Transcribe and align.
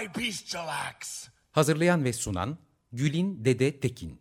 By 0.00 0.20
bestial 0.20 0.68
acts. 0.88 1.28
Hazırlayan 1.52 2.04
ve 2.04 2.12
sunan 2.12 2.58
Gülin 2.92 3.44
Dede 3.44 3.80
Tekin. 3.80 4.18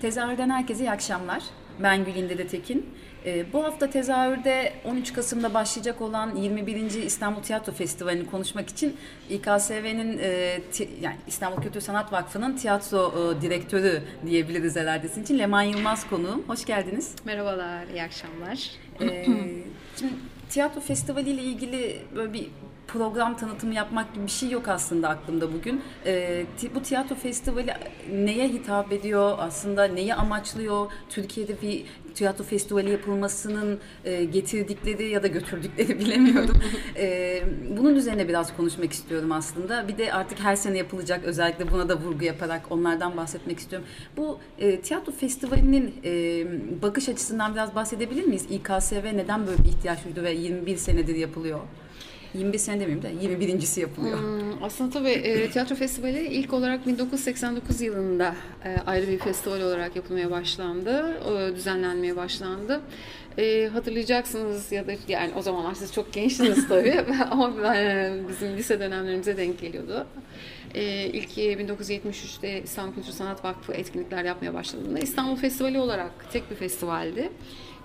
Tezahürden 0.00 0.50
herkese 0.50 0.84
iyi 0.84 0.90
akşamlar. 0.90 1.42
Ben 1.82 2.04
Gülin 2.04 2.28
Dede 2.28 2.46
Tekin. 2.46 2.86
Ee, 3.24 3.52
bu 3.52 3.64
hafta 3.64 3.90
tezahürde 3.90 4.72
13 4.84 5.12
Kasım'da 5.12 5.54
başlayacak 5.54 6.00
olan 6.00 6.36
21. 6.36 7.02
İstanbul 7.02 7.42
Tiyatro 7.42 7.72
Festivali'ni 7.72 8.26
konuşmak 8.30 8.68
için 8.68 8.96
İKSV'nin 9.30 10.18
e, 10.18 10.60
ti- 10.72 10.90
yani 11.00 11.16
İstanbul 11.26 11.62
Kültür 11.62 11.80
Sanat 11.80 12.12
Vakfı'nın 12.12 12.56
tiyatro 12.56 13.12
e, 13.38 13.42
direktörü 13.42 14.02
diyebiliriz 14.26 14.76
herhalde 14.76 15.08
sizin 15.08 15.22
için. 15.22 15.38
Leman 15.38 15.62
Yılmaz 15.62 16.08
konuğum. 16.10 16.44
Hoş 16.48 16.64
geldiniz. 16.64 17.14
Merhabalar, 17.24 17.86
iyi 17.86 18.02
akşamlar. 18.02 18.70
Ee, 19.00 19.24
şimdi 19.98 20.12
tiyatro 20.50 20.80
festivali 20.80 21.30
ile 21.30 21.42
ilgili 21.42 22.02
böyle 22.16 22.32
bir 22.32 22.48
program 22.88 23.36
tanıtımı 23.36 23.74
yapmak 23.74 24.14
gibi 24.14 24.26
bir 24.26 24.30
şey 24.30 24.50
yok 24.50 24.68
aslında 24.68 25.08
aklımda 25.08 25.52
bugün. 25.52 25.82
Ee, 26.06 26.46
bu 26.74 26.82
tiyatro 26.82 27.14
festivali 27.14 27.74
neye 28.12 28.48
hitap 28.48 28.92
ediyor 28.92 29.36
aslında, 29.38 29.84
neyi 29.84 30.14
amaçlıyor? 30.14 30.92
Türkiye'de 31.08 31.62
bir 31.62 31.84
tiyatro 32.14 32.44
festivali 32.44 32.90
yapılmasının 32.90 33.78
e, 34.04 34.24
getirdikleri 34.24 35.08
ya 35.08 35.22
da 35.22 35.26
götürdükleri 35.26 35.98
bilemiyorum. 36.00 36.56
Ee, 36.96 37.42
bunun 37.78 37.94
üzerine 37.94 38.28
biraz 38.28 38.56
konuşmak 38.56 38.92
istiyorum 38.92 39.32
aslında. 39.32 39.88
Bir 39.88 39.98
de 39.98 40.12
artık 40.12 40.40
her 40.40 40.56
sene 40.56 40.78
yapılacak 40.78 41.24
özellikle 41.24 41.70
buna 41.70 41.88
da 41.88 41.96
vurgu 41.96 42.24
yaparak 42.24 42.62
onlardan 42.70 43.16
bahsetmek 43.16 43.58
istiyorum. 43.58 43.88
Bu 44.16 44.38
e, 44.58 44.80
tiyatro 44.80 45.12
festivalinin 45.12 45.94
e, 46.04 46.12
bakış 46.82 47.08
açısından 47.08 47.54
biraz 47.54 47.74
bahsedebilir 47.74 48.24
miyiz? 48.24 48.46
İKSV 48.50 49.04
neden 49.16 49.46
böyle 49.46 49.64
bir 49.64 49.68
ihtiyaç 49.68 50.04
duydu 50.04 50.22
ve 50.22 50.32
21 50.32 50.76
senedir 50.76 51.14
yapılıyor? 51.14 51.60
21 52.34 52.58
sene 52.58 52.80
demeyeyim 52.80 53.02
de 53.02 53.26
21.si 53.26 53.80
yapılıyor. 53.80 54.18
Hmm, 54.18 54.62
Aslında 54.62 54.90
tabii 54.90 55.08
e, 55.08 55.50
tiyatro 55.50 55.76
festivali 55.76 56.26
ilk 56.26 56.52
olarak 56.52 56.86
1989 56.86 57.80
yılında 57.80 58.34
e, 58.64 58.76
ayrı 58.86 59.08
bir 59.08 59.18
festival 59.18 59.60
olarak 59.60 59.96
yapılmaya 59.96 60.30
başlandı, 60.30 61.18
e, 61.30 61.56
düzenlenmeye 61.56 62.16
başlandı. 62.16 62.80
E, 63.38 63.68
hatırlayacaksınız 63.72 64.72
ya 64.72 64.86
da 64.86 64.92
yani 65.08 65.30
o 65.36 65.42
zamanlar 65.42 65.74
siz 65.74 65.92
çok 65.92 66.12
gençtiniz 66.12 66.68
tabii 66.68 67.00
ama 67.30 67.76
e, 67.76 68.12
bizim 68.28 68.56
lise 68.56 68.80
dönemlerimize 68.80 69.36
denk 69.36 69.60
geliyordu. 69.60 70.06
E, 70.74 71.06
ilk 71.06 71.38
1973'te 71.38 72.62
İstanbul 72.62 72.94
Kültür 72.94 73.12
Sanat 73.12 73.44
Vakfı 73.44 73.72
etkinlikler 73.72 74.24
yapmaya 74.24 74.54
başladığında 74.54 74.98
İstanbul 74.98 75.36
Festivali 75.36 75.78
olarak 75.80 76.32
tek 76.32 76.50
bir 76.50 76.56
festivaldi. 76.56 77.30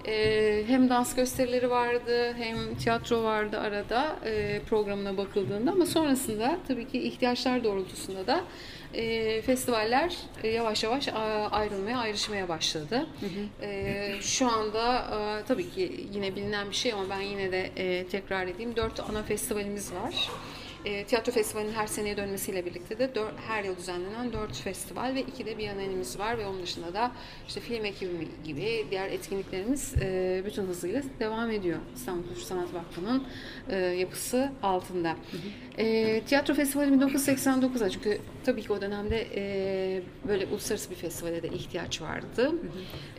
Ee, 0.08 0.64
hem 0.68 0.90
dans 0.90 1.16
gösterileri 1.16 1.70
vardı 1.70 2.34
hem 2.38 2.76
tiyatro 2.76 3.23
vardı 3.23 3.59
arada 3.59 4.16
e, 4.25 4.62
programına 4.69 5.18
bakıldığında 5.18 5.72
ama 5.72 5.86
sonrasında 5.86 6.58
tabii 6.68 6.88
ki 6.88 7.00
ihtiyaçlar 7.02 7.64
doğrultusunda 7.64 8.28
da 8.28 8.42
e, 8.94 9.42
festivaller 9.42 10.16
e, 10.44 10.47
yavaş 10.47 10.84
yavaş 10.84 11.08
ayrılmaya 11.52 11.97
ayrışmaya 11.97 12.50
başladı. 12.50 13.06
E, 13.62 14.12
şu 14.22 14.47
anda 14.52 14.97
e, 15.00 15.46
tabii 15.46 15.69
ki 15.69 16.08
yine 16.13 16.36
bilinen 16.36 16.69
bir 16.69 16.75
şey 16.75 16.94
ama 16.94 17.03
ben 17.09 17.22
yine 17.22 17.52
de 17.52 17.72
e, 17.75 18.08
tekrar 18.08 18.47
edeyim 18.47 18.75
dört 18.75 19.00
ana 19.00 19.24
festivalimiz 19.24 19.94
var. 19.94 20.30
E, 20.85 21.03
tiyatro 21.05 21.31
festivalinin 21.31 21.73
her 21.73 21.88
seneye 21.88 22.17
dönmesiyle 22.17 22.66
birlikte 22.66 22.99
de 22.99 23.03
dör- 23.16 23.33
her 23.47 23.63
yıl 23.63 23.77
düzenlenen 23.77 24.33
dört 24.33 24.55
festival 24.55 25.16
ve 25.16 25.21
iki 25.21 25.45
de 25.45 25.57
bienalimiz 25.57 26.19
var 26.19 26.38
ve 26.38 26.45
onun 26.47 26.61
dışında 26.61 26.94
da 26.94 27.11
işte 27.47 27.59
film 27.59 27.85
ekibi 27.85 28.27
gibi 28.44 28.85
diğer 28.91 29.07
etkinliklerimiz 29.11 29.94
e, 30.01 30.41
bütün 30.45 30.63
hızıyla 30.63 31.01
devam 31.19 31.51
ediyor. 31.51 31.79
İstanbul 31.95 32.27
Kültür 32.27 32.41
Sanat 32.41 32.73
Vakfı'nın 32.73 33.23
e, 33.69 33.75
yapısı 33.77 34.51
altında. 34.63 35.16
E, 35.78 36.22
tiyatro 36.22 36.53
festivali 36.53 36.91
1989'a 36.91 37.89
çünkü 37.89 38.17
tabii 38.45 38.61
ki 38.61 38.73
o 38.73 38.81
dönemde 38.81 39.28
e, 39.35 40.01
böyle 40.28 40.45
uluslararası 40.45 40.91
bir 40.91 40.95
festivale 40.95 41.44
de 41.44 41.47
ihtiyaç 41.47 42.01
vardı. 42.01 42.51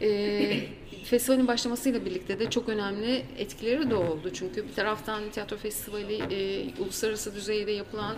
E, 0.01 0.61
festivalin 1.05 1.49
başlamasıyla 1.49 2.05
birlikte 2.05 2.39
de 2.39 2.51
çok 2.51 2.69
önemli 2.69 3.23
etkileri 3.39 3.91
de 3.91 3.95
oldu. 3.95 4.31
Çünkü 4.35 4.69
bir 4.69 4.75
taraftan 4.75 5.31
tiyatro 5.31 5.57
festivali 5.57 6.15
e, 6.15 6.69
uluslararası 6.83 7.35
düzeyde 7.35 7.73
yapılan 7.73 8.17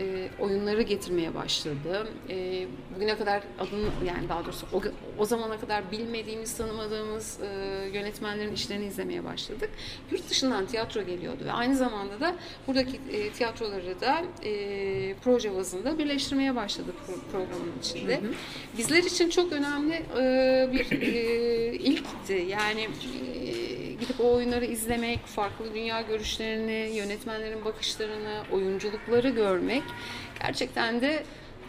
e, 0.00 0.28
oyunları 0.38 0.82
getirmeye 0.82 1.34
başladı. 1.34 2.08
E, 2.28 2.66
bugüne 2.96 3.18
kadar 3.18 3.42
adını 3.58 3.88
yani 4.06 4.28
daha 4.28 4.44
doğrusu 4.44 4.66
o, 4.72 4.82
o 5.18 5.24
zamana 5.24 5.60
kadar 5.60 5.92
bilmediğimiz, 5.92 6.56
tanımadığımız 6.56 7.38
e, 7.40 7.46
yönetmenlerin 7.92 8.52
işlerini 8.52 8.86
izlemeye 8.86 9.24
başladık. 9.24 9.70
Yurt 10.10 10.30
dışından 10.30 10.66
tiyatro 10.66 11.02
geliyordu 11.02 11.44
ve 11.44 11.52
aynı 11.52 11.76
zamanda 11.76 12.20
da 12.20 12.36
buradaki 12.66 13.00
e, 13.12 13.30
tiyatroları 13.76 14.00
da 14.00 14.22
e, 14.44 15.14
proje 15.24 15.54
bazında 15.54 15.98
birleştirmeye 15.98 16.56
başladık 16.56 16.94
pro- 17.08 17.32
programın 17.32 17.72
içinde. 17.80 18.20
Bizler 18.78 19.02
için 19.02 19.30
çok 19.30 19.52
önemli 19.52 19.94
e, 19.94 20.68
bir 20.72 21.02
e, 21.02 21.74
ilkti. 21.74 22.46
Yani 22.48 22.80
e, 22.80 23.92
gidip 24.00 24.20
o 24.20 24.34
oyunları 24.34 24.64
izlemek, 24.64 25.26
farklı 25.26 25.74
dünya 25.74 26.00
görüşlerini, 26.00 26.96
yönetmenlerin 26.96 27.64
bakışlarını, 27.64 28.42
oyunculukları 28.52 29.28
görmek 29.28 29.82
gerçekten 30.42 31.00
de 31.00 31.22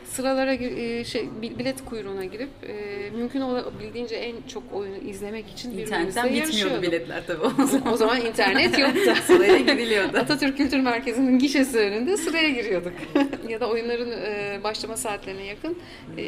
sıralara 0.10 0.54
e, 0.54 1.04
şey 1.04 1.26
bi- 1.42 1.60
bilet 1.60 1.86
kuyruğuna 1.86 2.26
girip 2.26 2.50
e, 2.70 2.74
mümkün 3.18 3.42
olabildiğince 3.42 4.16
en 4.16 4.36
çok 4.48 4.64
oyunu 4.74 4.98
izlemek 4.98 5.50
için 5.50 5.72
birbirimizle 5.72 5.96
İnternetten 5.98 6.24
bitmiyordu 6.26 6.50
yarışıyorduk. 6.52 6.84
biletler 6.84 7.24
tabii 7.28 7.42
o 7.64 7.66
zaman. 7.68 7.94
O 7.94 7.98
zaman 7.98 8.22
internet 8.26 8.80
yoktu. 8.80 9.14
Sıraya 9.28 9.58
giriliyordu. 9.58 10.18
Atatürk 10.18 10.58
Kültür 10.58 10.80
Merkezi'nin 10.80 11.40
gişesi 11.40 11.78
önünde 11.80 12.18
sıraya 12.18 12.50
giriyorduk. 12.50 12.94
ya 13.50 13.60
da 13.60 13.70
oyunların 13.70 14.12
e, 14.12 14.60
başlama 14.64 14.98
saatlerine 14.98 15.44
yakın 15.46 15.78
e, 16.18 16.24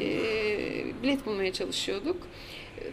bilet 1.04 1.26
bulmaya 1.26 1.54
çalışıyorduk. 1.54 2.18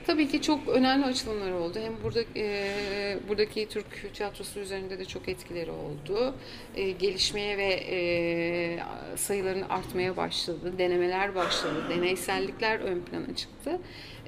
Tabii 0.06 0.28
ki 0.28 0.42
çok 0.42 0.68
önemli 0.68 1.04
açılımlar 1.04 1.50
oldu. 1.50 1.78
Hem 1.82 2.02
burada 2.02 2.20
e, 2.36 3.18
buradaki 3.28 3.68
Türk 3.68 4.14
tiyatrosu 4.14 4.60
üzerinde 4.60 4.98
de 4.98 5.04
çok 5.04 5.28
etkileri 5.28 5.70
oldu. 5.70 6.34
E, 6.76 6.90
gelişmeye 6.90 7.58
ve 7.58 7.68
e, 7.90 8.78
sayıların 9.16 9.62
artmaya 9.62 10.16
başladı. 10.16 10.78
Denemeler 10.78 11.34
başladı. 11.34 11.84
Deneysellikler 11.90 12.80
ön 12.80 13.00
plana 13.00 13.36
çıktı. 13.36 13.78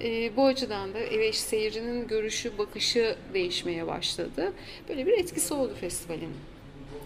E, 0.05 0.37
bu 0.37 0.47
açıdan 0.47 0.95
da 0.95 0.99
e, 0.99 1.29
işte 1.29 1.49
seyircinin 1.49 2.07
görüşü, 2.09 2.59
bakışı 2.59 3.17
değişmeye 3.35 3.87
başladı. 3.87 4.53
Böyle 4.89 5.07
bir 5.07 5.13
etkisi 5.13 5.55
oldu 5.55 5.75
festivalin. 5.81 6.33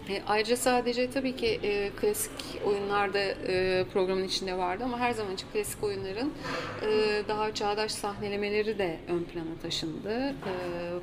E, 0.09 0.21
ayrıca 0.27 0.55
sadece 0.57 1.11
tabii 1.11 1.35
ki 1.35 1.59
e, 1.63 1.89
klasik 2.01 2.31
oyunlar 2.65 3.13
da 3.13 3.19
e, 3.19 3.85
programın 3.93 4.23
içinde 4.23 4.57
vardı 4.57 4.83
ama 4.83 4.99
her 4.99 5.11
zaman 5.11 5.33
için 5.33 5.47
klasik 5.53 5.83
oyunların 5.83 6.31
e, 6.81 6.87
daha 7.27 7.53
çağdaş 7.53 7.91
sahnelemeleri 7.91 8.77
de 8.79 8.97
ön 9.09 9.23
plana 9.23 9.55
taşındı 9.61 10.19
e, 10.29 10.53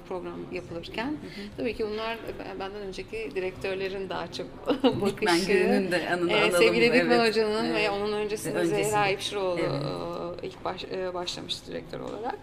program 0.08 0.38
yapılırken. 0.52 1.16
Tabii 1.56 1.74
ki 1.76 1.86
bunlar 1.92 2.18
ben- 2.38 2.60
benden 2.60 2.80
önceki 2.80 3.30
direktörlerin 3.34 4.08
daha 4.08 4.32
çok 4.32 4.46
bakışı. 4.82 5.06
Dikmen 5.48 5.90
de 5.92 6.08
anını 6.12 6.32
e, 6.32 6.36
analım. 6.42 6.58
sevgili 6.62 6.84
Dikmen 6.92 7.10
Evet. 7.18 7.28
Hoca'nın 7.28 7.74
ve 7.74 7.78
Evet. 7.80 7.90
onun 7.90 8.12
öncesinde 8.12 8.58
Öncesinde. 8.58 8.84
Zehra 8.84 9.08
İpşiroğlu 9.08 9.60
Evet. 9.60 9.82
e, 10.44 10.46
ilk 10.46 10.64
baş, 10.64 10.84
e, 10.84 11.14
başlamıştı 11.14 11.72
direktör 11.72 12.00
olarak. 12.00 12.38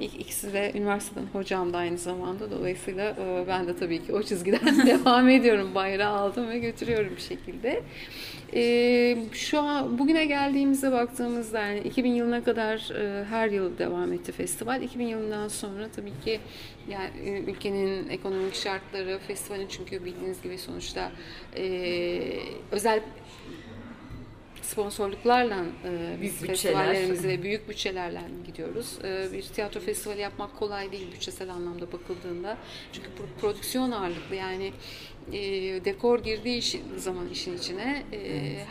İlk 0.00 0.20
ikisi 0.20 0.52
de 0.52 0.72
üniversiteden 0.74 1.26
hocam 1.32 1.72
da 1.72 1.78
aynı 1.78 1.98
zamanda. 1.98 2.50
Dolayısıyla 2.50 3.10
e, 3.10 3.44
ben 3.48 3.66
de 3.66 3.76
tabii 3.76 4.06
ki 4.06 4.12
o 4.14 4.22
çizgiden 4.22 4.86
devam 4.86 5.28
ediyorum. 5.28 5.70
Bayrağı 5.92 6.18
aldım 6.18 6.48
ve 6.48 6.58
götürüyorum 6.58 7.12
bir 7.16 7.20
şekilde. 7.22 7.82
E, 8.54 9.16
şu 9.32 9.60
an 9.60 9.98
bugüne 9.98 10.24
geldiğimizde 10.24 10.92
baktığımızda 10.92 11.60
yani 11.60 11.78
2000 11.80 12.10
yılına 12.14 12.44
kadar 12.44 12.90
e, 12.90 13.24
her 13.24 13.48
yıl 13.48 13.78
devam 13.78 14.12
etti 14.12 14.32
festival. 14.32 14.82
2000 14.82 15.06
yılından 15.06 15.48
sonra 15.48 15.88
tabii 15.96 16.12
ki 16.24 16.40
yani 16.88 17.10
e, 17.24 17.40
ülkenin 17.50 18.08
ekonomik 18.08 18.54
şartları, 18.54 19.18
festivalin 19.28 19.66
çünkü 19.68 20.04
bildiğiniz 20.04 20.42
gibi 20.42 20.58
sonuçta 20.58 21.12
e, 21.56 21.62
özel 22.70 23.00
sponsorluklarla 24.62 25.64
e, 25.84 25.90
Büyük 26.20 26.22
biz 26.22 26.32
bütçeler. 26.42 26.48
festivallerimize 26.56 27.28
ve 27.28 27.42
büyük 27.42 27.68
bütçelerle 27.68 28.20
gidiyoruz. 28.46 28.98
E, 29.04 29.32
bir 29.32 29.42
tiyatro 29.42 29.80
festivali 29.80 30.20
yapmak 30.20 30.56
kolay 30.56 30.92
değil 30.92 31.12
bütçesel 31.12 31.50
anlamda 31.50 31.92
bakıldığında. 31.92 32.56
Çünkü 32.92 33.08
pro- 33.08 33.40
prodüksiyon 33.40 33.90
ağırlıklı 33.90 34.34
yani 34.34 34.72
e, 35.32 35.40
dekor 35.84 36.18
girdiği 36.24 36.58
işi- 36.58 36.80
zaman 36.96 37.28
işin 37.28 37.56
içine 37.58 38.02
e, 38.12 38.18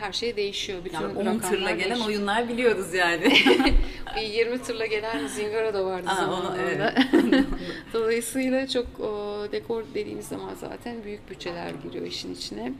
her 0.00 0.12
şey 0.12 0.36
değişiyor. 0.36 0.84
Bütün 0.84 0.94
Yani 1.00 1.12
10 1.18 1.20
rakamlar 1.26 1.50
tırla 1.50 1.70
gelen 1.70 1.84
değişiyor. 1.90 2.06
oyunlar 2.08 2.48
biliyoruz 2.48 2.94
yani. 2.94 3.32
Bir 4.16 4.22
20 4.22 4.58
tırla 4.62 4.86
gelen 4.86 5.26
Zingara 5.26 5.74
da 5.74 5.84
vardı 5.84 6.08
Aa, 6.08 6.12
onu- 6.12 6.42
zamanında. 6.42 6.94
Dolayısıyla 7.92 8.68
çok 8.68 8.86
o, 9.00 9.38
dekor 9.52 9.84
dediğimiz 9.94 10.26
zaman 10.28 10.54
zaten 10.60 11.04
büyük 11.04 11.30
bütçeler 11.30 11.70
giriyor 11.84 12.06
işin 12.06 12.34
içine. 12.34 12.72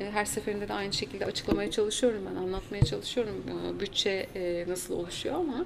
E, 0.00 0.10
Her 0.10 0.24
seferinde 0.24 0.68
de 0.68 0.72
aynı 0.72 0.92
şekilde 0.92 1.26
açıklamaya 1.26 1.70
çalışıyorum 1.70 2.20
ben, 2.30 2.36
anlatmaya 2.42 2.84
çalışıyorum 2.84 3.44
e, 3.48 3.80
bütçe 3.80 4.26
e, 4.34 4.64
nasıl 4.68 4.94
oluşuyor 4.94 5.34
ama 5.34 5.64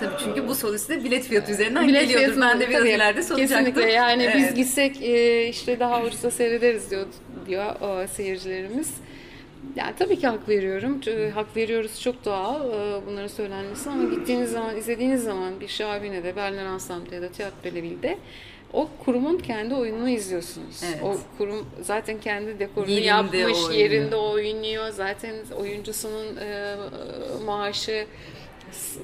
Tabii 0.00 0.14
çünkü 0.24 0.48
bu 0.48 0.54
soru 0.54 0.78
size 0.78 1.04
bilet 1.04 1.24
fiyatı 1.24 1.52
üzerinden 1.52 1.88
Bilet 1.88 2.00
geliyordur. 2.00 2.24
fiyatını 2.24 2.44
Ben 2.44 2.60
de 2.60 2.68
biraz 2.68 2.80
tabii, 2.80 2.90
ileride 2.90 3.22
soracaktım. 3.22 3.56
Kesinlikle 3.64 3.92
yani 3.92 4.30
biz 4.36 4.44
Evet. 4.44 4.56
gitsek 4.56 5.02
e, 5.02 5.48
işte 5.48 5.80
daha 5.80 6.02
ucuza 6.02 6.30
seyrederiz 6.30 6.90
diyor, 6.90 7.06
diyor 7.46 7.74
seyircilerimiz. 8.08 8.94
Yani 9.76 9.92
tabii 9.98 10.18
ki 10.18 10.26
hak 10.26 10.48
veriyorum. 10.48 11.00
Hak 11.34 11.56
veriyoruz 11.56 12.00
çok 12.00 12.24
doğal 12.24 12.60
bunların 13.06 13.26
söylenmesi 13.28 13.90
ama 13.90 14.14
gittiğiniz 14.14 14.50
zaman, 14.50 14.76
izlediğiniz 14.76 15.22
zaman 15.24 15.60
bir 15.60 15.68
Şabine'de, 15.68 16.36
Berliner 16.36 16.66
Ensemble'de 16.66 17.14
ya 17.14 17.22
da 17.22 17.28
Tiyatro 17.28 17.64
Belleville'de 17.64 18.18
o 18.72 18.88
kurumun 19.04 19.38
kendi 19.38 19.74
oyununu 19.74 20.08
izliyorsunuz. 20.08 20.82
Evet. 20.84 21.02
O 21.04 21.16
kurum 21.38 21.66
zaten 21.82 22.20
kendi 22.20 22.58
dekorunu 22.58 22.90
Yerinde 22.90 23.06
yapmış, 23.36 23.56
oynuyor. 23.58 23.70
yerinde 23.70 24.16
oynuyor. 24.16 24.90
Zaten 24.90 25.34
oyuncusunun 25.60 26.36
e, 26.36 26.76
maaşı 27.44 28.06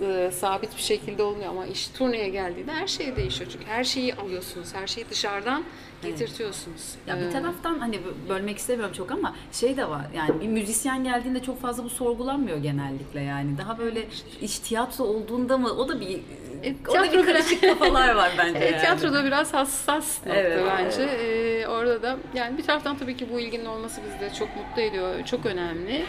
e, 0.03 0.31
sabit 0.31 0.77
bir 0.77 0.83
şekilde 0.83 1.23
olmuyor 1.23 1.51
ama 1.51 1.67
iş 1.67 1.89
turneye 1.89 2.29
geldiğinde 2.29 2.73
her 2.73 2.87
şey 2.87 3.17
değişiyor. 3.17 3.51
Çünkü 3.53 3.67
her 3.67 3.85
şeyi 3.85 4.15
alıyorsunuz. 4.15 4.75
Her 4.75 4.87
şeyi 4.87 5.11
dışarıdan 5.11 5.65
getirtiyorsunuz. 6.03 6.95
Ya 7.07 7.17
Ee, 7.17 7.27
bir 7.27 7.31
taraftan 7.33 7.79
hani 7.79 7.99
bölmek 8.29 8.59
istemiyorum 8.59 8.95
çok 8.95 9.11
ama 9.11 9.35
şey 9.53 9.77
de 9.77 9.89
var 9.89 10.07
yani 10.17 10.41
bir 10.41 10.47
müzisyen 10.49 11.05
geldiğinde 11.05 11.43
çok 11.43 11.61
fazla 11.61 11.85
bu 11.85 11.91
sorgulanmıyor 11.91 12.59
genellikle 12.59 13.21
yani. 13.21 13.59
Daha 13.59 13.79
böyle 13.79 14.07
iş 14.41 14.59
tiyatro 14.59 15.05
olduğunda 15.05 15.59
mı 15.59 15.73
o 15.73 15.89
da 15.89 16.01
bir 16.01 16.21
E, 16.63 16.75
o 16.89 16.95
da 16.95 17.03
bir 17.03 17.09
tiyatroda- 17.09 17.25
karışık 17.27 17.61
kafalar 17.63 18.15
var 18.15 18.33
bence 18.39 18.59
Evet, 18.59 18.73
yani. 18.73 18.81
tiyatroda 18.81 19.25
biraz 19.25 19.55
hassas 19.55 20.27
nokta 20.27 20.41
Evet, 20.41 20.63
bence. 20.79 21.03
Ee, 21.03 21.67
orada 21.67 22.03
da 22.03 22.17
yani 22.35 22.59
bir 22.59 22.63
taraftan 22.63 22.99
tabii 22.99 23.17
ki 23.17 23.27
bu 23.33 23.41
ilginin 23.41 23.65
olması 23.65 24.01
bizi 24.07 24.21
de 24.21 24.35
çok 24.39 24.49
mutlu 24.57 24.83
ediyor. 24.83 25.25
Çok 25.27 25.47
önemli. 25.47 26.05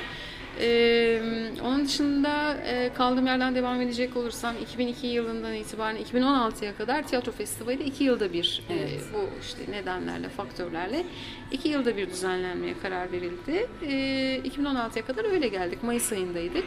Ee, 0.61 1.21
onun 1.63 1.85
dışında 1.85 2.57
e, 2.65 2.93
kaldığım 2.93 3.25
yerden 3.27 3.55
devam 3.55 3.81
edecek 3.81 4.17
olursam 4.17 4.55
2002 4.61 5.07
yılından 5.07 5.53
itibaren 5.53 5.97
2016'ya 5.97 6.75
kadar 6.75 7.07
tiyatro 7.07 7.31
festivali 7.31 7.83
iki 7.83 8.03
yılda 8.03 8.33
bir 8.33 8.61
e, 8.69 8.73
Evet. 8.73 9.01
bu 9.13 9.29
işte 9.41 9.71
nedenlerle, 9.71 10.29
faktörlerle 10.29 11.05
iki 11.51 11.69
yılda 11.69 11.97
bir 11.97 12.09
düzenlenmeye 12.09 12.73
karar 12.81 13.11
verildi. 13.11 13.67
Ee, 13.83 14.41
2016'ya 14.49 15.05
kadar 15.05 15.31
öyle 15.31 15.47
geldik. 15.47 15.83
Mayıs 15.83 16.11
ayındaydık. 16.11 16.65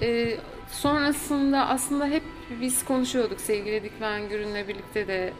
Ee, 0.00 0.36
sonrasında 0.70 1.66
aslında 1.68 2.06
hep 2.06 2.22
biz 2.50 2.84
konuşuyorduk 2.84 3.40
sevgili 3.40 3.82
Dikmen 3.82 4.28
Gürün'le 4.28 4.68
birlikte 4.68 5.08
de 5.08 5.32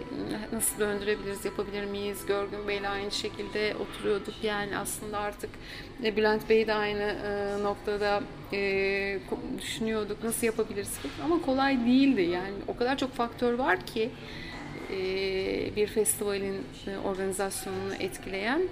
nasıl 0.52 0.80
döndürebiliriz, 0.80 1.44
yapabilir 1.44 1.84
miyiz? 1.84 2.26
Görgün 2.26 2.68
Bey'le 2.68 2.88
aynı 2.90 3.10
şekilde 3.10 3.74
oturuyorduk. 3.76 4.34
Yani 4.42 4.78
aslında 4.78 5.18
artık 5.18 5.50
e, 6.04 6.16
Bülent 6.16 6.48
Bey 6.48 6.66
de 6.66 6.74
aynı 6.74 7.02
e, 7.02 7.62
noktada 7.62 8.22
e, 8.52 9.18
düşünüyorduk 9.58 10.24
nasıl 10.24 10.46
yapabiliriz 10.46 10.98
ama 11.24 11.42
kolay 11.42 11.86
değildi. 11.86 12.22
Yani 12.22 12.54
o 12.68 12.76
kadar 12.76 12.98
çok 12.98 13.14
faktör 13.14 13.52
var 13.52 13.86
ki 13.86 14.10
bir 15.76 15.86
festivalin 15.86 16.56
organizasyonunu 17.04 17.94
etkileyen. 18.00 18.62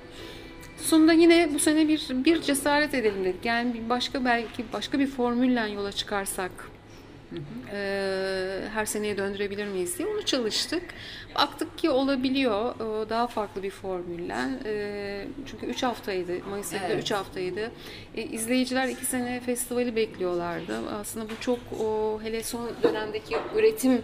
Sonunda 0.76 1.12
yine 1.12 1.48
bu 1.54 1.58
sene 1.58 1.88
bir 1.88 2.06
bir 2.10 2.42
cesaret 2.42 2.94
edelim 2.94 3.24
dedik. 3.24 3.44
Yani 3.44 3.82
başka 3.88 4.24
belki 4.24 4.64
başka 4.72 4.98
bir 4.98 5.06
formülle 5.06 5.70
yola 5.70 5.92
çıkarsak 5.92 6.73
e, 7.72 8.60
her 8.74 8.84
seneye 8.84 9.16
döndürebilir 9.16 9.66
miyiz 9.66 9.98
diye 9.98 10.08
onu 10.08 10.24
çalıştık. 10.24 10.82
Baktık 11.34 11.78
ki 11.78 11.90
olabiliyor 11.90 12.74
e, 12.74 13.08
daha 13.10 13.26
farklı 13.26 13.62
bir 13.62 13.70
formülle. 13.70 14.36
E, 14.64 15.26
çünkü 15.46 15.66
3 15.66 15.82
haftaydı. 15.82 16.32
Mayıs 16.50 16.72
ayında 16.72 16.88
Evet. 16.88 17.02
3 17.02 17.10
haftaydı. 17.10 17.70
E, 18.16 18.22
izleyiciler 18.22 18.88
2 18.88 19.06
sene 19.06 19.40
festivali 19.40 19.96
bekliyorlardı. 19.96 20.78
Aslında 21.00 21.26
bu 21.30 21.40
çok 21.40 21.58
o, 21.80 22.20
hele 22.22 22.42
son 22.42 22.70
dönemdeki 22.82 23.36
üretim 23.56 24.02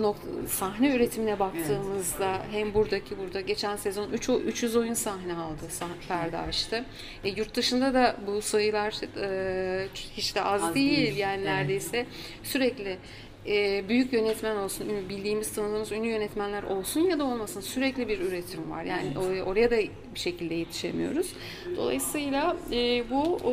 nokta, 0.00 0.28
sahne 0.48 0.96
üretimine 0.96 1.38
baktığımızda 1.38 2.38
hem 2.52 2.74
buradaki 2.74 3.18
burada 3.18 3.40
geçen 3.40 3.76
sezon 3.76 4.10
3 4.10 4.28
300 4.28 4.76
oyun 4.76 4.94
sahne 4.94 5.34
aldı 5.34 5.62
sah- 5.80 6.08
perde 6.08 6.38
açtı. 6.38 6.84
E, 7.24 7.28
yurt 7.28 7.54
dışında 7.56 7.94
da 7.94 8.16
bu 8.26 8.42
sayılar 8.42 8.94
e, 9.22 9.88
hiç 10.16 10.34
de 10.34 10.42
az, 10.42 10.62
Az 10.62 10.74
değil. 10.74 10.96
değil. 10.96 11.16
Yani 11.16 11.34
Evet. 11.36 11.44
neredeyse 11.44 12.06
sürekli 12.42 12.98
e, 13.46 13.88
büyük 13.88 14.12
yönetmen 14.12 14.56
olsun, 14.56 14.88
bildiğimiz 15.08 15.52
tanıdığımız 15.54 15.92
ünlü 15.92 16.06
yönetmenler 16.08 16.62
olsun 16.62 17.00
ya 17.00 17.18
da 17.18 17.24
olmasın 17.24 17.60
sürekli 17.60 18.08
bir 18.08 18.18
üretim 18.20 18.70
var. 18.70 18.84
Yani 18.84 19.12
o- 19.18 19.50
oraya 19.50 19.70
da 19.70 19.76
bir 20.14 20.20
şekilde 20.20 20.54
yetişemiyoruz. 20.54 21.32
Dolayısıyla 21.76 22.56
e, 22.72 23.10
bu 23.10 23.22
o, 23.44 23.50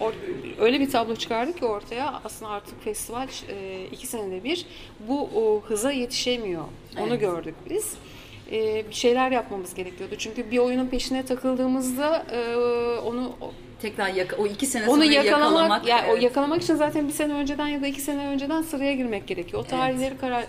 or- 0.00 0.60
öyle 0.60 0.80
bir 0.80 0.90
tablo 0.90 1.16
çıkardı 1.16 1.52
ki 1.52 1.64
ortaya 1.64 2.20
aslında 2.24 2.50
artık 2.50 2.84
festival 2.84 3.28
e, 3.48 3.84
iki 3.92 4.06
senede 4.06 4.44
bir 4.44 4.66
bu 5.08 5.22
o, 5.34 5.60
hıza 5.66 5.92
yetişemiyor. 5.92 6.64
Onu 6.98 7.08
Evet. 7.08 7.20
gördük 7.20 7.54
biz. 7.70 7.94
E, 8.52 8.84
bir 8.88 8.94
şeyler 8.94 9.30
yapmamız 9.30 9.74
gerekiyordu. 9.74 10.14
Çünkü 10.18 10.50
bir 10.50 10.58
oyunun 10.58 10.86
peşine 10.86 11.24
takıldığımızda 11.24 12.26
e, 12.32 12.56
onu 13.00 13.32
Tekrar 13.82 14.08
yaka- 14.08 14.36
o 14.36 14.46
iki 14.46 14.66
sene 14.66 14.88
onu 14.88 15.04
yakalamak, 15.04 15.26
yakalamak. 15.26 15.88
yani 15.88 16.10
o 16.10 16.12
evet. 16.12 16.22
yakalamak 16.22 16.62
için 16.62 16.74
zaten 16.74 17.08
bir 17.08 17.12
sene 17.12 17.32
önceden 17.32 17.66
ya 17.66 17.82
da 17.82 17.86
iki 17.86 18.00
sene 18.00 18.26
önceden 18.26 18.62
sıraya 18.62 18.92
girmek 18.92 19.26
gerekiyor. 19.26 19.62
O 19.62 19.66
tarihleri 19.66 20.18
karar 20.18 20.44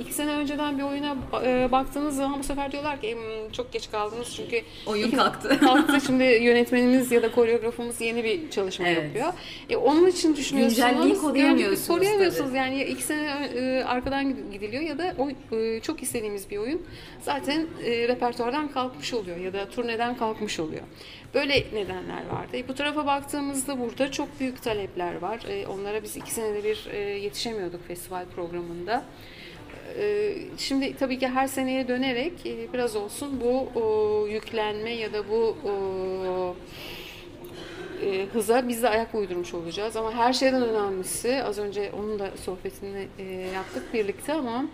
iki 0.00 0.12
sene 0.12 0.30
önceden 0.30 0.78
bir 0.78 0.82
oyuna 0.82 1.16
e, 1.44 1.68
baktığınız 1.72 2.16
zaman 2.16 2.38
bu 2.38 2.44
sefer 2.44 2.72
diyorlar 2.72 3.00
ki 3.00 3.14
"Hmm, 3.14 3.52
çok 3.52 3.72
geç 3.72 3.90
kaldınız 3.90 4.34
çünkü 4.36 4.60
Oyun 4.86 5.06
iki- 5.08 5.16
kalktı." 5.16 5.60
kalktı 5.60 6.00
şimdi 6.06 6.24
yönetmenimiz 6.24 7.12
ya 7.12 7.22
da 7.22 7.32
koreografımız 7.32 8.00
yeni 8.00 8.24
bir 8.24 8.50
çalışma 8.50 8.88
Evet. 8.88 9.04
yapıyor. 9.04 9.32
E, 9.70 9.76
onun 9.76 10.06
için 10.06 10.36
düşünüyorsunuz. 10.36 10.76
Güncelliği 10.86 11.14
koruyamıyorsunuz 11.18 11.78
Güncelliği 11.86 11.98
koruyamıyorsunuz. 12.08 12.48
tabii. 12.48 12.58
Yani 12.58 12.78
ya 12.78 12.84
iki 12.86 13.02
sene 13.02 13.50
e, 13.54 13.84
arkadan 13.84 14.50
gidiliyor 14.52 14.82
ya 14.82 14.98
da 14.98 15.14
o 15.18 15.56
e, 15.56 15.80
çok 15.80 16.02
istediğimiz 16.02 16.50
bir 16.50 16.56
oyun 16.58 16.82
zaten 17.22 17.66
e, 17.84 18.08
repertuardan 18.08 18.68
kalkmış 18.68 19.14
oluyor 19.14 19.36
ya 19.36 19.52
da 19.52 19.68
turneden 19.68 20.16
kalkmış 20.16 20.60
oluyor. 20.60 20.82
Böyle 21.34 21.54
nedenler 21.54 22.26
vardı. 22.32 22.56
E, 22.56 22.68
bu 22.68 22.74
tarafa 22.74 23.06
baktığımızda 23.06 23.78
burada 23.78 24.10
çok 24.10 24.40
büyük 24.40 24.62
talepler 24.62 25.14
var. 25.18 25.40
E, 25.48 25.66
onlara 25.66 26.02
biz 26.02 26.16
iki 26.16 26.30
senede 26.30 26.64
bir 26.64 26.88
e, 26.92 26.98
yetişemiyorduk 26.98 27.88
festival 27.88 28.24
programında. 28.36 29.04
E, 29.98 30.34
Şimdi 30.58 30.96
tabii 30.96 31.18
ki 31.18 31.28
her 31.28 31.46
seneye 31.46 31.88
dönerek 31.88 32.46
e, 32.46 32.72
biraz 32.72 32.96
olsun 32.96 33.40
bu 33.40 33.68
yüklenme 34.28 34.90
ya 34.90 35.12
da 35.12 35.28
bu 35.28 35.56
e, 38.06 38.26
hıza 38.32 38.68
biz 38.68 38.82
de 38.82 38.88
ayak 38.88 39.14
uydurmuş 39.14 39.54
olacağız. 39.54 39.96
Ama 39.96 40.14
her 40.14 40.32
şeyden 40.32 40.62
önemlisi 40.62 41.42
az 41.42 41.58
önce 41.58 41.92
onun 41.98 42.18
da 42.18 42.30
sohbetini 42.44 43.08
e, 43.18 43.24
yaptık 43.54 43.94
birlikte 43.94 44.32
ama 44.32 44.64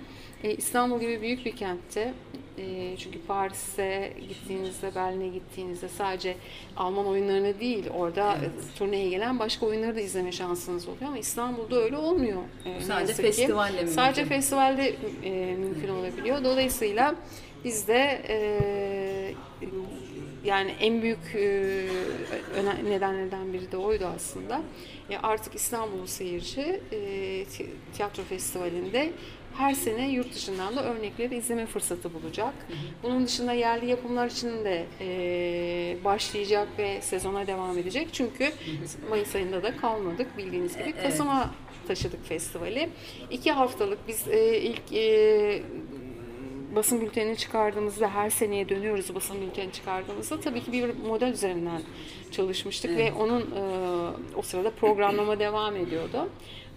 e, 0.44 0.54
İstanbul 0.54 1.00
gibi 1.00 1.20
büyük 1.20 1.44
bir 1.46 1.56
kentte 1.56 2.14
e, 2.58 2.96
çünkü 2.98 3.18
Paris'e 3.28 4.12
gittiğinizde, 4.28 4.94
Berlin'e 4.94 5.28
gittiğinizde 5.28 5.88
sadece 5.88 6.36
Alman 6.76 7.06
oyunlarını 7.06 7.60
değil 7.60 7.84
orada 7.94 8.34
e, 8.34 8.48
turneye 8.78 9.08
gelen 9.08 9.38
başka 9.38 9.66
oyunları 9.66 9.96
da 9.96 10.00
izleme 10.00 10.32
şansınız 10.32 10.88
oluyor 10.88 11.06
ama 11.06 11.18
İstanbul'da 11.18 11.76
öyle 11.82 11.96
olmuyor. 11.96 12.42
E, 12.64 12.80
Sadece 12.80 13.12
festivalle 13.22 13.76
mümkün. 13.76 13.92
Sadece 13.92 14.24
festivalde 14.24 14.94
e, 15.24 15.30
mümkün 15.56 15.88
olabiliyor. 15.88 16.44
Dolayısıyla 16.44 17.14
biz 17.64 17.88
de 17.88 18.22
e, 18.28 18.38
yani 20.44 20.70
en 20.80 21.02
büyük 21.02 21.34
e, 21.34 21.84
nedenlerden 22.84 23.52
biri 23.52 23.72
de 23.72 23.76
oydu 23.76 24.06
aslında. 24.16 24.60
E, 25.10 25.16
artık 25.18 25.54
İstanbul 25.54 26.06
seyirci 26.06 26.80
e, 26.92 27.44
ti- 27.44 27.70
tiyatro 27.96 28.22
festivalinde 28.22 29.10
her 29.58 29.74
sene 29.74 30.10
yurt 30.10 30.34
dışından 30.34 30.76
da 30.76 30.84
örnekleri 30.84 31.36
izleme 31.36 31.66
fırsatı 31.66 32.14
bulacak. 32.14 32.54
Bunun 33.02 33.26
dışında 33.26 33.52
yerli 33.52 33.86
yapımlar 33.86 34.26
için 34.26 34.64
de 34.64 34.86
e, 35.00 36.04
başlayacak 36.04 36.68
ve 36.78 37.02
sezona 37.02 37.46
devam 37.46 37.78
edecek. 37.78 38.08
Çünkü 38.12 38.52
Mayıs 39.10 39.34
ayında 39.34 39.62
da 39.62 39.76
kalmadık 39.76 40.38
bildiğiniz 40.38 40.78
gibi. 40.78 40.92
Kasım'a 40.92 41.50
taşıdık 41.88 42.26
festivali. 42.26 42.88
İki 43.30 43.52
haftalık 43.52 43.98
biz 44.08 44.28
e, 44.28 44.58
ilk 44.58 44.92
e, 44.92 45.62
basın 46.76 47.00
bültenini 47.00 47.36
çıkardığımızda 47.36 48.08
her 48.08 48.30
seneye 48.30 48.68
dönüyoruz 48.68 49.14
basın 49.14 49.40
bülteni 49.40 49.72
çıkardığımızda 49.72 50.40
tabii 50.40 50.64
ki 50.64 50.72
bir 50.72 50.94
model 51.08 51.32
üzerinden 51.32 51.82
çalışmıştık 52.30 52.90
evet. 52.90 53.12
ve 53.12 53.12
onun 53.12 53.40
e, 53.40 53.62
o 54.36 54.42
sırada 54.42 54.70
programlama 54.70 55.38
devam 55.38 55.76
ediyordu. 55.76 56.28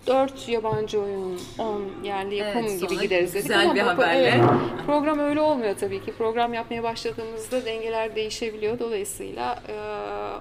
4 0.08 0.50
yabancı 0.50 1.02
oyun, 1.02 1.40
10 1.58 1.84
yerli 2.04 2.36
yapım 2.36 2.66
evet, 2.66 2.82
gibi 2.82 3.00
gideriz 3.00 3.34
dedik 3.34 3.44
güzel 3.44 3.62
ama 3.62 3.76
bir 3.76 3.80
haberle. 3.80 4.28
Evet, 4.28 4.46
program 4.86 5.20
öyle 5.20 5.42
olmuyor 5.42 5.76
tabii 5.80 6.06
ki. 6.06 6.14
Program 6.18 6.54
yapmaya 6.54 6.84
başladığımızda 6.84 7.66
dengeler 7.66 8.16
değişebiliyor. 8.16 8.80
Dolayısıyla 8.80 9.64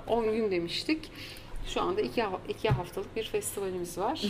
10 0.07 0.25
e, 0.25 0.27
gün 0.27 0.50
demiştik. 0.50 1.11
Şu 1.67 1.83
anda 1.83 2.00
iki, 2.00 2.25
iki 2.49 2.69
haftalık 2.69 3.17
bir 3.17 3.25
festivalimiz 3.25 3.99
var. 3.99 4.23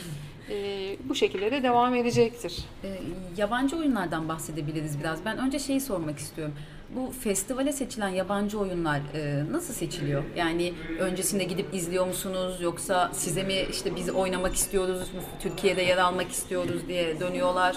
e, 0.50 0.96
bu 1.04 1.14
şekilde 1.14 1.50
de 1.50 1.62
devam 1.62 1.94
edecektir. 1.94 2.58
E, 2.84 2.88
yabancı 3.36 3.76
oyunlardan 3.76 4.28
bahsedebiliriz 4.28 5.00
biraz. 5.00 5.24
Ben 5.24 5.38
önce 5.38 5.58
şeyi 5.58 5.80
sormak 5.80 6.18
istiyorum. 6.18 6.54
Bu 6.96 7.12
festivale 7.20 7.72
seçilen 7.72 8.08
yabancı 8.08 8.58
oyunlar 8.58 9.00
e, 9.14 9.44
nasıl 9.52 9.74
seçiliyor? 9.74 10.24
Yani 10.36 10.72
öncesinde 10.98 11.44
gidip 11.44 11.74
izliyor 11.74 12.06
musunuz 12.06 12.60
yoksa 12.60 13.10
size 13.12 13.42
mi 13.42 13.54
işte 13.70 13.96
biz 13.96 14.10
oynamak 14.10 14.54
istiyoruz, 14.54 15.10
Türkiye'de 15.40 15.82
yer 15.82 15.96
almak 15.98 16.30
istiyoruz 16.30 16.82
diye 16.88 17.20
dönüyorlar? 17.20 17.76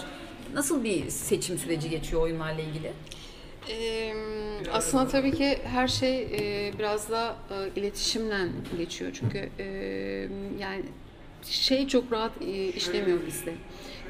Nasıl 0.54 0.84
bir 0.84 1.10
seçim 1.10 1.58
süreci 1.58 1.90
geçiyor 1.90 2.22
oyunlarla 2.22 2.62
ilgili? 2.62 2.94
Ee, 3.70 4.14
aslında 4.74 5.08
tabii 5.08 5.32
ki 5.32 5.58
her 5.64 5.88
şey 5.88 6.22
e, 6.22 6.74
biraz 6.80 7.10
da 7.10 7.36
e, 7.52 7.80
iletişimle 7.80 8.48
geçiyor. 8.78 9.12
Çünkü 9.14 9.50
e, 9.60 9.66
yani 10.60 10.84
şey 11.46 11.88
çok 11.88 12.12
rahat 12.12 12.32
e, 12.42 12.68
işlemiyor 12.68 13.20
bizde. 13.28 13.54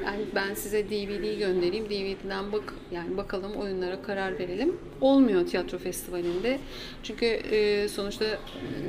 Yani 0.06 0.26
ben 0.36 0.54
size 0.54 0.90
DVD 0.90 1.40
göndereyim, 1.40 1.86
DVD'den 1.86 2.52
bak 2.52 2.74
yani 2.92 3.18
bakalım 3.18 3.54
oyunlara 3.56 4.02
karar 4.02 4.40
verelim. 4.40 4.78
Olmuyor 5.02 5.46
tiyatro 5.46 5.78
festivalinde. 5.78 6.60
Çünkü 7.04 7.26
e, 7.26 7.88
sonuçta 7.90 8.26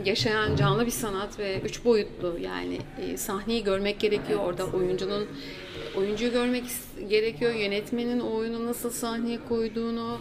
yaşayan 0.05 0.57
canlı 0.57 0.87
bir 0.87 0.91
sanat 0.91 1.39
ve 1.39 1.61
üç 1.65 1.85
boyutlu 1.85 2.39
yani 2.41 2.79
e, 3.03 3.17
sahneyi 3.17 3.65
görmek 3.65 4.01
gerekiyor. 4.01 4.41
Orada 4.41 4.67
oyuncunun 4.67 5.27
oyuncuyu 5.97 6.33
görmek 6.33 6.65
gerekiyor. 7.09 7.55
Yönetmenin 7.55 8.21
oyunu 8.21 8.67
nasıl 8.67 8.91
sahneye 8.91 9.39
koyduğunu, 9.49 10.19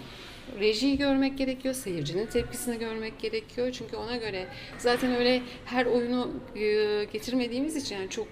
rejiyi 0.59 0.97
görmek 0.97 1.37
gerekiyor, 1.37 1.73
seyircinin 1.73 2.25
tepkisini 2.25 2.79
görmek 2.79 3.19
gerekiyor. 3.19 3.71
Çünkü 3.71 3.95
ona 3.95 4.15
göre 4.15 4.47
zaten 4.77 5.15
öyle 5.15 5.41
her 5.65 5.85
oyunu 5.85 6.31
e, 6.55 7.03
getirmediğimiz 7.13 7.75
için 7.75 7.95
yani 7.95 8.09
çok 8.09 8.27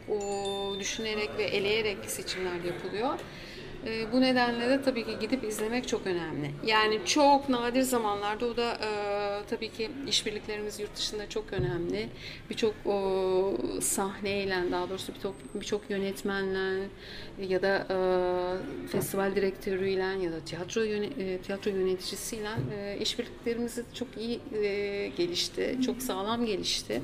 düşünerek 0.79 1.29
ve 1.37 1.43
eleyerek 1.43 1.97
seçimler 2.07 2.63
yapılıyor. 2.65 3.19
E, 3.85 4.11
bu 4.11 4.21
nedenle 4.21 4.69
de 4.69 4.81
tabii 4.81 5.05
ki 5.05 5.11
gidip 5.21 5.43
izlemek 5.43 5.87
çok 5.87 6.07
önemli. 6.07 6.51
Yani 6.65 6.99
çok 7.05 7.49
nadir 7.49 7.81
zamanlarda 7.81 8.45
o 8.45 8.57
da 8.57 8.73
e, 8.73 8.89
tabii 9.49 9.69
ki 9.69 9.91
işbirliklerimiz 10.07 10.79
yurt 10.79 10.95
dışında 10.95 11.29
çok 11.29 11.53
önemli. 11.53 12.09
Birçok 12.49 12.73
sahneyle 13.81 14.71
daha 14.71 14.89
doğrusu 14.89 15.13
birçok 15.13 15.35
birçok 15.53 15.89
yönetmenle 15.89 16.87
ya 17.47 17.61
da 17.61 17.87
e, 17.89 17.97
festival 18.87 19.35
direktörüyle 19.35 20.23
ya 20.23 20.31
da 20.31 20.39
tiyatro 20.39 20.81
yöne, 20.81 21.05
e, 21.05 21.37
tiyatro 21.37 21.71
yöneticisiyle 21.71 22.49
e, 22.75 22.97
işbirliklerimiz 23.01 23.79
çok 23.93 24.07
iyi 24.17 24.39
e, 24.53 25.07
gelişti. 25.07 25.77
Çok 25.85 26.01
sağlam 26.01 26.45
gelişti. 26.45 27.01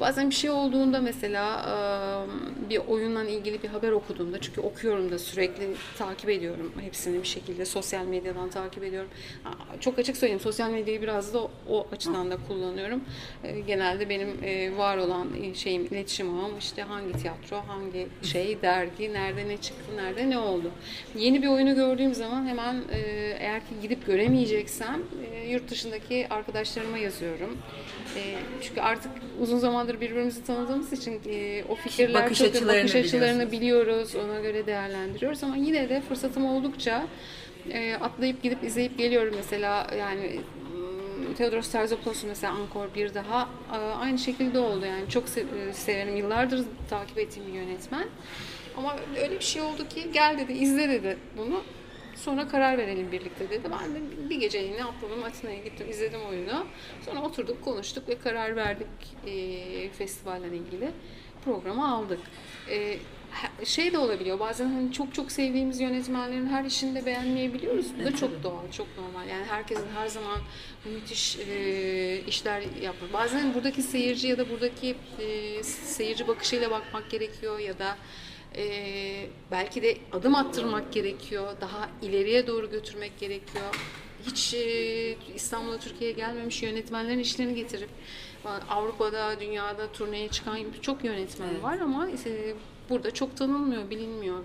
Bazen 0.00 0.30
bir 0.30 0.34
şey 0.34 0.50
olduğunda 0.50 1.00
mesela 1.00 1.64
e, 1.68 2.70
bir 2.70 2.78
oyunla 2.78 3.24
ilgili 3.24 3.62
bir 3.62 3.68
haber 3.68 3.92
okuduğumda 3.92 4.40
çünkü 4.40 4.60
okuyorum 4.60 5.10
da 5.10 5.18
sürekli 5.18 5.68
takip 5.98 6.30
ediyorum 6.30 6.72
hepsini 6.80 7.22
bir 7.22 7.28
şekilde 7.28 7.64
sosyal 7.64 8.04
medyadan 8.04 8.50
takip 8.50 8.84
ediyorum. 8.84 9.10
Çok 9.80 9.98
açık 9.98 10.16
söyleyeyim 10.16 10.40
sosyal 10.40 10.70
medyayı 10.70 11.02
biraz 11.02 11.34
da 11.34 11.38
o 11.68 11.86
açıdan 11.92 12.30
da 12.30 12.36
kullanıyorum. 12.48 13.00
E, 13.44 13.60
genelde 13.60 14.08
benim 14.08 14.44
e, 14.44 14.76
var 14.76 14.96
olan 14.96 15.28
şeyim 15.54 15.84
iletişim 15.84 16.38
ağım 16.38 16.58
işte 16.58 16.82
hangi 16.82 17.12
tiyatro, 17.12 17.56
hangi 17.56 18.08
şey, 18.22 18.62
dergi, 18.62 19.12
nerede 19.12 19.48
ne 19.48 19.56
çıktı, 19.56 19.96
nerede 19.96 20.30
ne 20.30 20.38
oldu. 20.38 20.70
Yeni 21.16 21.42
bir 21.42 21.48
oyunu 21.48 21.74
gördüğüm 21.74 22.14
zaman 22.14 22.46
hemen 22.46 22.74
e, 22.92 22.98
eğer 23.38 23.60
ki 23.60 23.74
gidip 23.82 24.06
göremeyeceksem 24.06 25.02
yurt 25.50 25.70
dışındaki 25.70 26.26
arkadaşlarıma 26.30 26.98
yazıyorum. 26.98 27.58
Çünkü 28.62 28.80
artık 28.80 29.12
uzun 29.40 29.58
zamandır 29.58 30.00
birbirimizi 30.00 30.44
tanıdığımız 30.44 30.92
için 30.92 31.20
o 31.68 31.74
fikirler 31.74 32.24
bakış 32.24 32.38
çok 32.38 32.48
açılarını, 32.48 32.78
bakış 32.78 32.94
açılarını 32.94 33.52
biliyoruz. 33.52 34.14
Ona 34.14 34.40
göre 34.40 34.66
değerlendiriyoruz. 34.66 35.44
Ama 35.44 35.56
yine 35.56 35.88
de 35.88 36.00
fırsatım 36.00 36.46
oldukça 36.46 37.06
atlayıp 38.00 38.42
gidip 38.42 38.64
izleyip 38.64 38.98
geliyorum 38.98 39.34
mesela. 39.36 39.86
Yani 39.98 40.40
Theodoros 41.38 41.70
Terzopoulos'un 41.70 42.28
mesela 42.28 42.52
Ankor 42.52 42.94
bir 42.94 43.14
daha 43.14 43.48
aynı 44.00 44.18
şekilde 44.18 44.58
oldu 44.58 44.86
yani. 44.86 45.10
Çok 45.10 45.24
severim. 45.72 46.16
Yıllardır 46.16 46.64
takip 46.90 47.18
ettiğim 47.18 47.46
bir 47.46 47.52
yönetmen. 47.52 48.06
Ama 48.76 48.96
öyle 49.22 49.34
bir 49.34 49.44
şey 49.44 49.62
oldu 49.62 49.88
ki 49.88 50.10
gel 50.12 50.38
dedi 50.38 50.52
izle 50.52 50.88
dedi 50.88 51.16
bunu 51.38 51.62
sonra 52.18 52.48
karar 52.48 52.78
verelim 52.78 53.12
birlikte 53.12 53.50
dedi. 53.50 53.70
Ben 53.82 53.94
de 53.94 54.30
bir 54.30 54.40
geceliğine 54.40 54.84
atladım 54.84 55.24
Atina'ya 55.24 55.58
gittim 55.58 55.90
izledim 55.90 56.20
oyunu 56.28 56.66
sonra 57.04 57.22
oturduk 57.22 57.64
konuştuk 57.64 58.08
ve 58.08 58.18
karar 58.18 58.56
verdik 58.56 58.88
e, 59.26 59.90
festivalle 59.90 60.46
ilgili 60.46 60.90
programı 61.44 61.94
aldık. 61.94 62.20
E, 62.70 62.98
şey 63.64 63.92
de 63.92 63.98
olabiliyor 63.98 64.40
bazen 64.40 64.64
hani 64.64 64.92
çok 64.92 65.14
çok 65.14 65.32
sevdiğimiz 65.32 65.80
yönetmenlerin 65.80 66.46
her 66.46 66.64
işini 66.64 66.94
de 66.94 67.06
beğenmeyebiliyoruz. 67.06 67.86
Bu 68.00 68.04
da 68.04 68.16
çok 68.16 68.42
doğal, 68.42 68.72
çok 68.72 68.86
normal. 68.98 69.28
Yani 69.28 69.44
herkesin 69.44 69.86
her 69.96 70.06
zaman 70.06 70.38
müthiş 70.84 71.38
e, 71.38 72.20
işler 72.26 72.60
yapıyor. 72.60 73.12
Bazen 73.12 73.54
buradaki 73.54 73.82
seyirci 73.82 74.28
ya 74.28 74.38
da 74.38 74.50
buradaki 74.50 74.94
e, 75.18 75.62
seyirci 75.62 76.28
bakışıyla 76.28 76.70
bakmak 76.70 77.10
gerekiyor 77.10 77.58
ya 77.58 77.78
da 77.78 77.96
e, 78.56 79.26
belki 79.50 79.82
de 79.82 79.96
adım 80.12 80.34
attırmak 80.34 80.92
gerekiyor. 80.92 81.56
Daha 81.60 81.88
ileriye 82.02 82.46
doğru 82.46 82.70
götürmek 82.70 83.18
gerekiyor. 83.20 83.64
Hiç 84.26 84.54
e, 84.54 85.16
İstanbul'a 85.34 85.78
Türkiye'ye 85.78 86.16
gelmemiş 86.16 86.62
yönetmenlerin 86.62 87.18
işlerini 87.18 87.54
getirip 87.54 87.90
Avrupa'da, 88.70 89.40
dünyada 89.40 89.92
turneye 89.92 90.28
çıkan 90.28 90.58
çok 90.82 91.04
yönetmen 91.04 91.48
evet. 91.48 91.62
var 91.62 91.78
ama 91.78 92.08
e, 92.08 92.54
burada 92.90 93.10
çok 93.10 93.36
tanınmıyor, 93.36 93.90
bilinmiyor. 93.90 94.38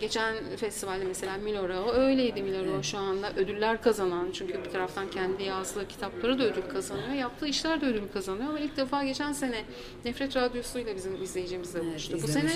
Geçen 0.00 0.34
festivalde 0.56 1.04
mesela 1.04 1.36
Milorao 1.36 1.92
öyleydi 1.92 2.42
Milorao 2.42 2.74
evet. 2.74 2.84
şu 2.84 2.98
anda 2.98 3.32
ödüller 3.36 3.82
kazanan 3.82 4.30
çünkü 4.32 4.64
bir 4.64 4.70
taraftan 4.70 5.10
kendi 5.10 5.42
yazdığı 5.42 5.88
kitapları 5.88 6.38
da 6.38 6.44
ödül 6.44 6.62
kazanıyor. 6.62 7.12
Yaptığı 7.12 7.46
işler 7.46 7.80
de 7.80 7.86
ödül 7.86 8.08
kazanıyor 8.12 8.48
ama 8.48 8.60
ilk 8.60 8.76
defa 8.76 9.04
geçen 9.04 9.32
sene 9.32 9.64
Nefret 10.04 10.36
Radyosu'yla 10.36 10.96
bizim 10.96 11.22
izleyicimizle 11.22 11.80
buluştu. 11.80 12.12
Evet, 12.12 12.22
Bu 12.22 12.28
sene 12.28 12.50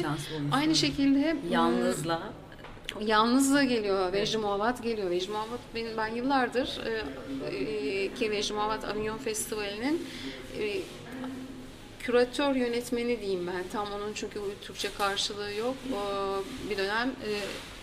aynı 0.53 0.75
şekilde 0.75 1.37
Yalnızla 1.51 2.33
Yalnızla 3.01 3.65
geliyor. 3.65 4.13
Vecdi 4.13 4.39
Muhavat 4.39 4.83
geliyor. 4.83 5.11
Vecdi 5.11 5.31
Muhavat 5.31 5.61
benim, 5.75 5.97
ben 5.97 6.15
yıllardır 6.15 6.81
e, 6.87 7.03
e, 7.57 8.15
ki 8.15 8.31
Vecdi 8.31 8.53
Muhavat 8.53 8.85
Avignon 8.85 9.19
Festivali'nin 9.19 10.07
e, 10.59 10.79
küratör 12.03 12.55
yönetmeni 12.55 13.21
diyeyim 13.21 13.47
ben. 13.47 13.65
Tam 13.73 13.93
onun 13.93 14.13
çünkü 14.15 14.41
Türkçe 14.63 14.89
karşılığı 14.99 15.53
yok. 15.55 15.75
Bir 16.71 16.77
dönem 16.77 17.09
e, 17.09 17.31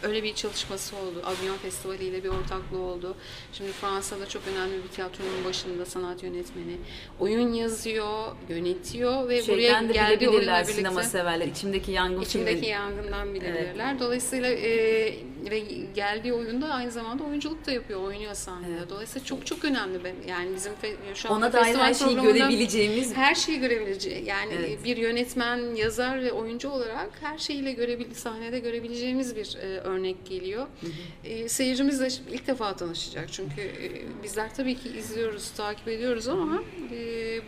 öyle 0.07 0.23
bir 0.23 0.35
çalışması 0.35 0.95
oldu. 0.95 1.21
Avignon 1.25 1.57
Festivali 1.57 2.03
ile 2.05 2.23
bir 2.23 2.29
ortaklığı 2.29 2.79
oldu. 2.81 3.15
Şimdi 3.53 3.71
Fransa'da 3.71 4.29
çok 4.29 4.41
önemli 4.47 4.83
bir 4.83 4.87
tiyatronun 4.89 5.45
başında 5.45 5.85
sanat 5.85 6.23
yönetmeni. 6.23 6.77
Oyun 7.19 7.53
yazıyor, 7.53 8.35
yönetiyor 8.49 9.29
ve 9.29 9.41
Şeyden 9.43 9.89
buraya 9.89 9.93
geldi 10.09 10.29
oyunla 10.29 10.53
birlikte. 10.57 10.73
sinema 10.73 11.03
severler. 11.03 11.47
İçimdeki 11.47 11.91
yangın 11.91 12.21
İçimdeki 12.21 12.55
filmi. 12.55 12.67
yangından 12.67 13.33
bilebilirler. 13.33 13.89
Evet. 13.91 13.99
Dolayısıyla 13.99 14.49
e, 14.51 15.15
ve 15.49 15.59
geldiği 15.95 16.33
oyunda 16.33 16.67
aynı 16.67 16.91
zamanda 16.91 17.23
oyunculuk 17.23 17.65
da 17.65 17.71
yapıyor, 17.71 18.03
oynuyor 18.03 18.33
sahnede. 18.33 18.73
Evet. 18.79 18.89
Dolayısıyla 18.89 19.25
çok 19.25 19.45
çok 19.45 19.65
önemli 19.65 20.03
ben 20.03 20.15
yani 20.27 20.55
bizim 20.55 20.73
şu 21.15 21.33
anda 21.33 21.47
Ona 21.47 21.53
dair 21.53 21.75
her 21.75 21.93
şeyi 21.93 22.21
görebileceğimiz 22.21 23.15
her 23.15 23.35
şeyi 23.35 23.59
görebileceğimiz 23.59 24.27
yani 24.27 24.53
evet. 24.59 24.83
bir 24.83 24.97
yönetmen, 24.97 25.75
yazar 25.75 26.21
ve 26.21 26.31
oyuncu 26.31 26.69
olarak 26.69 27.09
her 27.21 27.37
şeyiyle 27.37 27.71
görebil 27.71 28.13
sahnede 28.13 28.59
görebileceğimiz 28.59 29.35
bir 29.35 29.57
e, 29.61 29.79
örnek 29.79 30.25
geliyor. 30.25 30.67
Hı 30.81 30.87
hı. 30.87 31.27
E, 31.27 31.49
seyircimizle 31.49 32.07
ilk 32.31 32.47
defa 32.47 32.75
tanışacak. 32.75 33.31
Çünkü 33.31 33.61
e, 33.61 33.89
bizler 34.23 34.55
tabii 34.55 34.75
ki 34.75 34.89
izliyoruz, 34.89 35.51
takip 35.51 35.87
ediyoruz 35.87 36.27
ama 36.27 36.63
e, 36.93 36.99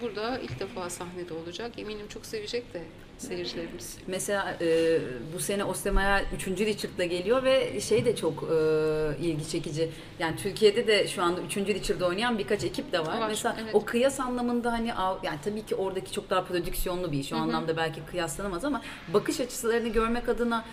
burada 0.01 0.39
ilk 0.39 0.59
defa 0.59 0.89
sahnede 0.89 1.33
olacak. 1.33 1.71
Eminim 1.77 2.07
çok 2.07 2.25
sevecek 2.25 2.73
de 2.73 2.81
seyircilerimiz. 3.21 3.97
Mesela 4.07 4.57
e, 4.61 4.99
bu 5.35 5.39
sene 5.39 5.63
Ostemaya 5.63 6.21
3. 6.35 6.47
Richard'da 6.47 7.05
geliyor 7.05 7.43
ve 7.43 7.81
şey 7.81 8.05
de 8.05 8.15
çok 8.15 8.43
e, 8.43 9.25
ilgi 9.25 9.49
çekici. 9.49 9.89
Yani 10.19 10.35
Türkiye'de 10.35 10.87
de 10.87 11.07
şu 11.07 11.23
anda 11.23 11.41
3. 11.41 11.57
Richard'da 11.57 12.05
oynayan 12.05 12.37
birkaç 12.37 12.63
ekip 12.63 12.91
de 12.91 12.99
var. 12.99 13.19
Var, 13.19 13.27
Mesela 13.27 13.57
evet. 13.63 13.75
o 13.75 13.85
kıyas 13.85 14.19
anlamında 14.19 14.71
hani 14.71 14.87
yani 15.23 15.39
tabii 15.43 15.65
ki 15.65 15.75
oradaki 15.75 16.11
çok 16.11 16.29
daha 16.29 16.43
prodüksiyonlu 16.43 17.11
bir 17.11 17.19
iş. 17.19 17.33
O 17.33 17.35
anlamda 17.35 17.77
belki 17.77 17.99
kıyaslanamaz 18.11 18.65
ama 18.65 18.81
bakış 19.13 19.39
açılarını 19.39 19.87
görmek 19.87 20.29
adına 20.29 20.65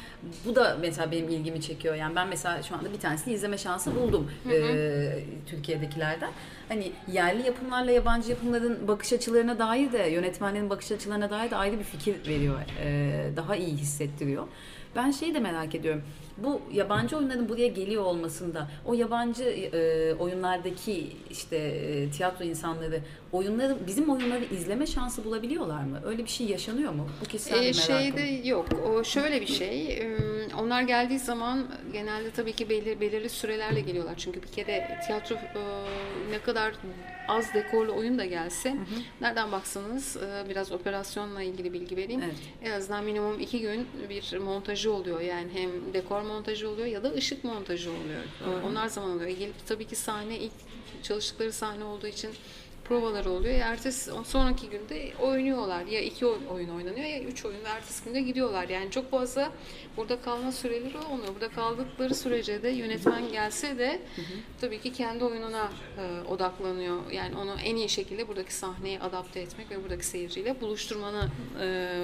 bu 0.45 0.55
da 0.55 0.77
mesela 0.81 1.11
benim 1.11 1.29
ilgimi 1.29 1.61
çekiyor. 1.61 1.95
Yani 1.95 2.17
ben 2.17 2.29
mesela 2.29 2.63
şu 2.63 2.75
anda 2.75 2.93
bir 2.93 3.01
tanesini 3.01 3.35
izleme 3.35 3.59
şansı 3.59 3.97
buldum 3.97 4.31
e, 4.51 5.19
Türkiye'dekilerden. 5.47 6.31
Hani 6.69 6.93
yerli 7.13 7.47
yapımlarla 7.47 7.91
yabancı 7.91 8.31
yapımların 8.31 8.89
bakış 8.89 9.13
açılarına 9.13 9.59
dair 9.59 9.93
de 9.93 9.99
yönetmenlerin 9.99 10.71
bakış 10.71 10.93
açılarına 10.93 11.31
dair 11.31 11.51
de 11.51 11.57
ayrı 11.57 11.79
bir 11.79 11.85
fikir 11.85 12.29
veriyor. 12.29 12.38
E, 12.81 13.31
daha 13.37 13.57
iyi 13.57 13.77
hissettiriyor. 13.77 14.47
Ben 14.97 15.11
şeyi 15.11 15.35
de 15.35 15.41
merak 15.41 15.75
ediyorum. 15.75 16.03
Bu 16.45 16.61
yabancı 16.73 17.17
oyunların 17.17 17.49
buraya 17.49 17.69
geliyor 17.69 18.05
olmasında 18.05 18.69
o 18.87 18.95
yabancı 18.95 19.45
e, 19.45 20.15
oyunlardaki 20.15 21.17
işte 21.31 21.57
e, 21.57 22.11
tiyatro 22.11 22.45
insanları 22.45 23.01
oyunları 23.33 23.77
bizim 23.87 24.11
oyunları 24.11 24.45
izleme 24.45 24.87
şansı 24.87 25.25
bulabiliyorlar 25.25 25.83
mı? 25.85 26.01
Öyle 26.05 26.25
bir 26.25 26.29
şey 26.29 26.47
yaşanıyor 26.47 26.93
mu? 26.93 27.09
Bu 27.21 27.25
kişisel 27.29 27.57
Ee, 27.57 27.61
bir 27.71 27.89
merakım. 27.89 27.97
şeyde 28.17 28.49
yok. 28.49 28.67
O 28.89 29.05
şöyle 29.05 29.41
bir 29.41 29.47
şey. 29.47 30.03
Onlar 30.61 30.83
geldiği 30.83 31.19
zaman 31.19 31.67
genelde 31.93 32.31
tabii 32.31 32.53
ki 32.53 32.69
belir, 32.69 33.01
belirli 33.01 33.29
sürelerle 33.29 33.81
geliyorlar. 33.81 34.15
Çünkü 34.17 34.43
bir 34.43 34.49
kere 34.49 35.01
tiyatro 35.07 35.35
e, 35.35 35.41
ne 36.31 36.39
kadar 36.39 36.73
az 37.29 37.55
dekorlu 37.55 37.93
oyun 37.97 38.19
da 38.19 38.25
gelse 38.25 38.77
nereden 39.21 39.53
baksanız 39.53 40.17
e, 40.17 40.49
biraz 40.49 40.73
operasyonla 40.73 41.43
ilgili 41.43 41.73
bilgi 41.73 41.97
vereyim. 41.97 42.23
Evet. 42.25 42.35
En 42.63 42.71
azından 42.71 43.05
minimum 43.05 43.41
iki 43.41 43.61
gün 43.61 43.87
bir 44.09 44.39
montajı 44.39 44.93
oluyor. 44.93 45.21
Yani 45.21 45.49
hem 45.55 45.71
dekor 45.95 46.21
montajı 46.29 46.69
oluyor 46.69 46.87
ya 46.87 47.05
da 47.05 47.13
ışık 47.13 47.45
montajı 47.45 47.91
oluyor. 47.91 48.23
Onlar 48.65 48.89
zaman 48.89 49.11
oluyor. 49.11 49.31
Gelip 49.31 49.67
tabii 49.67 49.87
ki 49.87 49.97
sahne 49.97 50.39
ilk 50.39 50.53
çalıştıkları 51.03 51.53
sahne 51.53 51.85
olduğu 51.85 52.07
için 52.07 52.31
provaları 52.89 53.31
oluyor. 53.31 53.55
Ertesi 53.55 54.11
sonraki 54.25 54.69
günde 54.71 55.13
oynuyorlar. 55.23 55.87
Ya 55.87 56.01
iki 56.01 56.27
oy- 56.27 56.39
oyun 56.51 56.69
oynanıyor 56.69 57.07
ya 57.07 57.21
üç 57.23 57.45
oyun 57.45 57.65
ve 57.65 57.69
ertesi 57.69 58.05
günde 58.05 58.21
gidiyorlar. 58.21 58.69
Yani 58.69 58.91
çok 58.91 59.11
fazla 59.11 59.53
burada 59.97 60.21
kalma 60.21 60.53
süreleri 60.53 60.99
olmuyor. 60.99 61.35
Burada 61.35 61.49
kaldıkları 61.49 62.15
sürece 62.15 62.63
de 62.63 62.69
yönetmen 62.69 63.33
gelse 63.33 63.79
de 63.79 64.01
tabii 64.61 64.81
ki 64.81 64.93
kendi 64.93 65.25
oyununa 65.25 65.69
e, 65.99 66.29
odaklanıyor. 66.29 67.11
Yani 67.13 67.37
onu 67.37 67.57
en 67.65 67.77
iyi 67.77 67.89
şekilde 67.89 68.29
buradaki 68.29 68.55
sahneye 68.55 69.01
adapte 69.01 69.41
etmek 69.41 69.71
ve 69.71 69.83
buradaki 69.83 70.07
seyirciyle 70.07 70.61
buluşturmanı 70.61 71.29
e, 71.61 71.95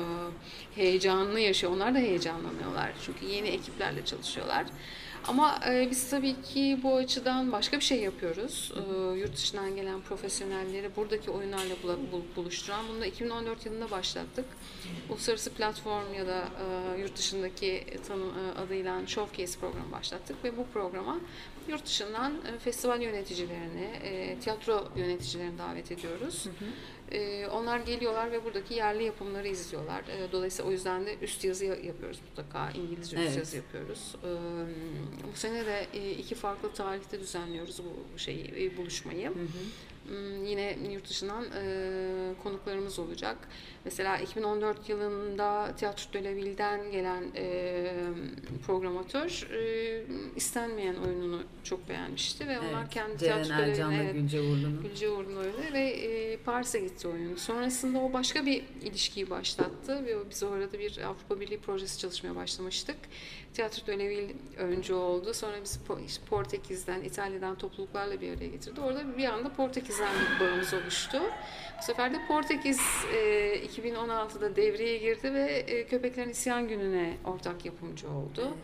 heyecanını 0.74 1.40
yaşıyor. 1.40 1.72
Onlar 1.72 1.94
da 1.94 1.98
heyecanlanıyorlar. 1.98 2.92
Çünkü 3.06 3.26
yeni 3.26 3.48
ekiplerle 3.48 4.04
çalışıyorlar. 4.04 4.64
Ama 5.28 5.60
e, 5.68 5.90
biz 5.90 6.10
tabii 6.10 6.42
ki 6.42 6.78
bu 6.82 6.96
açıdan 6.96 7.52
başka 7.52 7.76
bir 7.76 7.84
şey 7.84 8.00
yapıyoruz. 8.00 8.72
E, 8.76 9.18
yurt 9.18 9.36
dışından 9.36 9.76
gelen 9.76 10.00
profesyonelleri 10.00 10.96
buradaki 10.96 11.30
oyunlarla 11.30 11.74
buluşturan. 12.36 12.84
Bunu 12.88 13.00
da 13.00 13.06
2014 13.06 13.66
yılında 13.66 13.90
başlattık. 13.90 14.44
Uluslararası 15.08 15.52
platform 15.52 16.14
ya 16.14 16.26
da 16.26 16.38
e, 16.38 17.00
yurt 17.00 17.16
dışındaki 17.16 17.86
tanım 18.08 18.28
e, 18.28 18.58
adıyla 18.60 19.06
Showcase 19.06 19.58
programı 19.60 19.92
başlattık 19.92 20.44
ve 20.44 20.56
bu 20.56 20.66
programa 20.66 21.18
yurt 21.68 21.87
dışından 21.87 22.33
e, 22.54 22.59
festival 22.59 23.02
yöneticilerini, 23.02 23.85
e, 24.02 24.38
tiyatro 24.40 24.88
yöneticilerini 24.97 25.59
davet 25.59 25.92
ediyoruz. 25.92 26.47
E, 27.12 27.47
onlar 27.47 27.78
geliyorlar 27.78 28.33
ve 28.33 28.44
buradaki 28.44 28.75
yerli 28.75 29.04
yapımları 29.04 29.49
izliyorlar. 29.49 30.04
Dolayısıyla 30.33 30.68
o 30.68 30.73
yüzden 30.73 31.06
de 31.06 31.16
üst 31.23 31.44
yazı 31.44 31.64
ya- 31.64 31.75
yapıyoruz 31.75 32.21
mutlaka. 32.28 32.71
İngilizce 32.71 33.16
üst 33.16 33.26
Evet. 33.26 33.37
yazı 33.37 33.56
yapıyoruz. 33.56 34.14
Bu 35.33 35.37
sene 35.38 35.66
de 35.66 35.87
iki 36.18 36.35
farklı 36.35 36.73
tarihte 36.73 37.21
düzenliyoruz 37.21 37.80
bu 37.85 38.18
şeyi, 38.18 38.76
buluşmayı. 38.76 39.30
Hmm, 40.09 40.44
Yine 40.47 40.78
yurt 40.92 41.09
dışından 41.09 41.44
konuklarımız 42.42 42.99
olacak. 42.99 43.37
Mesela 43.84 44.18
2014 44.18 44.88
yılında 44.88 45.72
Tiyatro 45.76 46.12
de 46.12 46.90
gelen 46.92 47.24
e, 47.36 47.92
programatör 48.66 49.48
e, 49.52 50.02
istenmeyen 50.36 50.94
oyununu 50.94 51.42
çok 51.64 51.88
beğenmişti 51.88 52.48
ve 52.48 52.58
onlar 52.58 52.80
Evet, 52.80 52.90
kendi 52.90 53.18
Ceren 53.18 53.42
Tiyatro 53.42 53.62
Ercan'la 53.62 53.94
evet, 53.94 54.14
Gülce 54.14 54.40
Uğurlu'nun. 54.40 54.82
Gülce 54.82 55.08
öyle 55.36 55.72
ve 55.72 55.88
e, 55.90 56.36
Paris'e 56.36 56.80
gitti 56.80 57.08
oyun. 57.08 57.36
Sonrasında 57.36 57.98
o 57.98 58.12
başka 58.12 58.46
bir 58.46 58.64
ilişkiyi 58.82 59.30
başlattı 59.30 60.04
ve 60.06 60.30
biz 60.30 60.42
orada 60.42 60.72
bir 60.72 60.98
Avrupa 60.98 61.40
Birliği 61.40 61.60
projesi 61.60 61.98
çalışmaya 61.98 62.36
başlamıştık. 62.36 62.96
Tiyatro 63.54 63.86
de 63.86 64.34
önce 64.56 64.94
oldu. 64.94 65.34
Sonra 65.34 65.56
biz 65.64 65.80
Portekiz'den, 66.30 67.02
İtalya'dan 67.02 67.54
topluluklarla 67.54 68.20
bir 68.20 68.37
araya 68.37 68.48
getirdi. 68.48 68.80
Orada 68.80 69.18
bir 69.18 69.24
anda 69.24 69.52
Portekiz'den 69.52 70.09
bir 70.20 70.46
bağımız 70.46 70.74
oluştu. 70.74 71.18
Bu 71.78 71.85
sefer 71.85 72.14
de 72.14 72.18
Portekiz 72.28 72.80
e, 73.14 73.54
2016'da 73.78 74.56
devreye 74.56 74.98
girdi 74.98 75.34
ve 75.34 75.44
e, 75.52 75.87
Köpeklerin 75.87 76.30
İsyan 76.30 76.68
Günü'ne 76.68 77.16
ortak 77.24 77.64
yapımcı 77.64 78.10
oldu. 78.10 78.56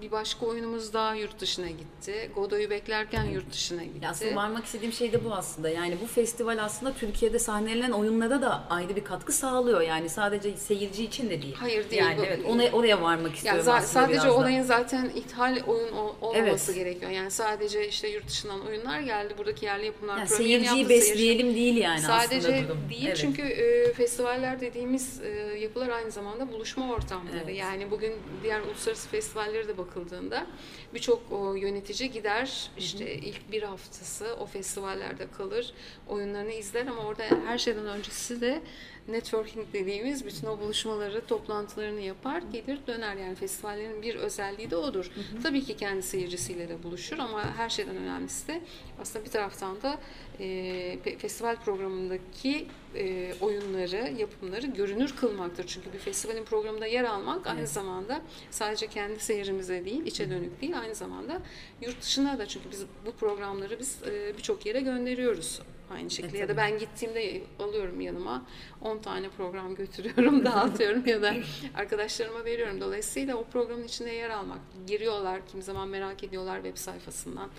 Bir 0.00 0.10
başka 0.10 0.46
oyunumuz 0.46 0.92
daha 0.92 1.14
yurt 1.14 1.40
dışına 1.40 1.66
gitti. 1.70 2.30
Godoy'u 2.34 2.70
beklerken 2.70 3.24
yurt 3.24 3.52
dışına 3.52 3.84
gitti. 3.84 3.98
Ya 4.04 4.10
aslında 4.10 4.36
varmak 4.36 4.64
istediğim 4.64 4.92
şey 4.92 5.12
de 5.12 5.24
bu 5.24 5.32
aslında. 5.34 5.68
Yani 5.68 5.96
bu 6.02 6.06
festival 6.06 6.58
aslında 6.64 6.92
Türkiye'de 6.92 7.38
sahnelenen 7.38 7.90
oyunlara 7.90 8.42
da 8.42 8.64
ayrı 8.70 8.96
bir 8.96 9.04
katkı 9.04 9.32
sağlıyor. 9.32 9.80
Yani 9.80 10.08
sadece 10.08 10.56
seyirci 10.56 11.04
için 11.04 11.30
de 11.30 11.42
değil. 11.42 11.54
Hayır, 11.54 11.90
değil. 11.90 12.02
Yani 12.02 12.18
Bu- 12.18 12.24
evet 12.24 12.40
ona, 12.46 12.62
oraya 12.72 13.02
varmak 13.02 13.26
Yani 13.26 13.34
istiyorum 13.36 13.60
za- 13.62 13.72
aslında 13.72 13.82
sadece 14.06 14.12
biraz 14.12 14.24
da. 14.24 14.32
olayın 14.36 14.62
zaten 14.62 15.10
ithal 15.14 15.58
oyun 15.66 15.92
ol- 15.92 16.14
olmaması 16.20 16.72
Evet. 16.72 16.84
gerekiyor. 16.84 17.10
Yani 17.10 17.30
sadece 17.30 17.88
işte 17.88 18.08
yurt 18.08 18.28
dışından 18.28 18.66
oyunlar 18.66 19.00
geldi. 19.00 19.34
Buradaki 19.38 19.64
yerli 19.64 19.86
yapımlar 19.86 20.18
Yani 20.18 20.28
seyirciyi 20.28 20.62
yaptı, 20.62 20.74
seyirci- 20.74 20.88
besleyelim 20.88 21.54
değil 21.54 21.76
yani 21.76 22.00
Sadece 22.00 22.36
aslında 22.38 22.68
durum. 22.68 22.78
değil 22.90 23.06
Evet. 23.06 23.16
çünkü 23.16 23.42
e, 23.42 23.92
festivaller 23.92 24.60
dediğimiz 24.60 25.20
e, 25.22 25.28
yapılar 25.58 25.88
aynı 25.88 26.10
zamanda 26.10 26.52
buluşma 26.52 26.92
ortamları. 26.92 27.36
Evet. 27.44 27.56
Yani 27.58 27.90
bugün 27.90 28.12
diğer 28.42 28.60
uluslararası 28.60 29.08
festivallere 29.08 29.68
de 29.68 29.78
bakıldığında 29.86 30.46
birçok 30.94 31.22
yönetici 31.56 32.10
gider 32.10 32.70
işte 32.78 33.14
ilk 33.14 33.52
bir 33.52 33.62
haftası 33.62 34.36
o 34.40 34.46
festivallerde 34.46 35.26
kalır 35.38 35.74
oyunlarını 36.08 36.52
izler 36.52 36.86
ama 36.86 37.02
orada 37.02 37.22
her 37.46 37.58
şeyden 37.58 37.86
öncesi 37.86 38.40
de 38.40 38.62
networking 39.08 39.66
dediğimiz 39.72 40.26
bütün 40.26 40.46
o 40.46 40.60
buluşmaları, 40.60 41.26
toplantılarını 41.26 42.00
yapar, 42.00 42.42
gelir 42.52 42.78
döner. 42.86 43.16
Yani 43.16 43.34
festivallerin 43.34 44.02
bir 44.02 44.14
özelliği 44.14 44.70
de 44.70 44.76
odur. 44.76 45.10
Tabii 45.42 45.64
ki 45.64 45.76
kendi 45.76 46.02
seyircisiyle 46.02 46.68
de 46.68 46.82
buluşur 46.82 47.18
ama 47.18 47.56
her 47.56 47.68
şeyden 47.68 47.96
önemlisi 47.96 48.48
de 48.48 48.60
aslında 49.00 49.24
bir 49.24 49.30
taraftan 49.30 49.82
da 49.82 49.98
e, 50.40 51.18
festival 51.18 51.56
programındaki 51.56 52.66
e, 52.94 53.34
oyunları, 53.40 54.12
yapımları 54.18 54.66
görünür 54.66 55.16
kılmaktır. 55.16 55.66
Çünkü 55.66 55.92
bir 55.92 55.98
festivalin 55.98 56.44
programında 56.44 56.86
yer 56.86 57.04
almak 57.04 57.46
aynı 57.46 57.58
Evet. 57.58 57.68
zamanda 57.68 58.22
sadece 58.50 58.86
kendi 58.86 59.20
seyircimize 59.20 59.84
değil, 59.84 60.06
içe 60.06 60.30
dönük 60.30 60.60
değil, 60.60 60.80
aynı 60.80 60.94
zamanda 60.94 61.42
yurt 61.82 62.02
dışına 62.02 62.38
da 62.38 62.46
çünkü 62.46 62.70
biz 62.70 62.84
bu 63.06 63.12
programları 63.12 63.78
biz 63.78 64.02
e, 64.02 64.36
birçok 64.36 64.66
yere 64.66 64.80
gönderiyoruz 64.80 65.60
aynı 65.90 66.10
şekilde. 66.10 66.38
ya 66.38 66.48
da 66.48 66.56
ben 66.56 66.78
gittiğimde 66.78 67.42
alıyorum 67.58 68.00
yanıma 68.00 68.46
10 68.80 68.98
tane 68.98 69.28
program 69.28 69.74
götürüyorum, 69.74 70.44
dağıtıyorum 70.44 71.06
ya 71.06 71.22
da 71.22 71.34
arkadaşlarıma 71.74 72.44
veriyorum. 72.44 72.80
Dolayısıyla 72.80 73.36
o 73.36 73.44
programın 73.44 73.84
içinde 73.84 74.10
yer 74.10 74.30
almak. 74.30 74.58
Giriyorlar, 74.86 75.46
kimi 75.46 75.62
zaman 75.62 75.88
merak 75.88 76.24
ediyorlar 76.24 76.56
web 76.56 76.76
sayfasından. 76.76 77.50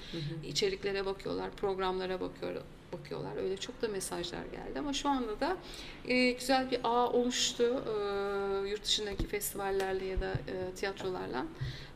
içeriklere 0.47 1.05
bakıyorlar, 1.05 1.51
programlara 1.51 2.19
bakıyor 2.21 2.55
bakıyorlar. 2.93 3.37
Öyle 3.43 3.57
çok 3.57 3.81
da 3.81 3.87
mesajlar 3.87 4.45
geldi 4.51 4.79
ama 4.79 4.93
şu 4.93 5.09
anda 5.09 5.39
da 5.39 5.57
e, 6.07 6.31
güzel 6.31 6.71
bir 6.71 6.79
ağ 6.83 7.09
oluştu 7.09 7.63
e, 7.63 8.69
yurt 8.69 8.83
dışındaki 8.83 9.27
festivallerle 9.27 10.05
ya 10.05 10.21
da 10.21 10.31
e, 10.31 10.75
tiyatrolarla 10.75 11.45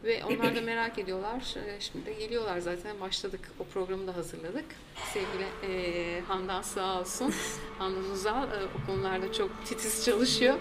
ve 0.04 0.24
onlar 0.26 0.56
da 0.56 0.62
merak 0.62 1.00
ediyorlar. 1.00 1.56
E, 1.68 1.80
şimdi 1.80 2.06
de 2.06 2.14
geliyorlar 2.14 2.60
zaten 2.60 3.00
başladık. 3.00 3.52
O 3.60 3.64
programı 3.64 4.08
da 4.08 4.16
hazırladık. 4.16 4.66
Sevgili 5.14 5.74
e, 5.74 6.22
Handan 6.22 6.62
sağ 6.62 7.00
olsun. 7.00 7.34
Handan 7.78 8.12
Uzal 8.12 8.44
e, 8.44 8.56
o 8.84 8.88
konularda 8.88 9.34
çok 9.34 9.66
titiz 9.66 10.06
çalışıyor. 10.06 10.56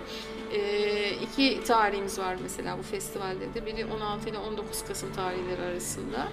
E, 0.52 1.10
iki 1.10 1.64
tarihimiz 1.64 2.18
var 2.18 2.36
mesela 2.42 2.78
bu 2.78 2.82
festivalde 2.82 3.54
de. 3.54 3.66
Biri 3.66 3.84
16 3.84 4.28
ile 4.28 4.38
19 4.38 4.84
Kasım 4.84 5.12
tarihleri 5.12 5.62
arasında. 5.62 6.28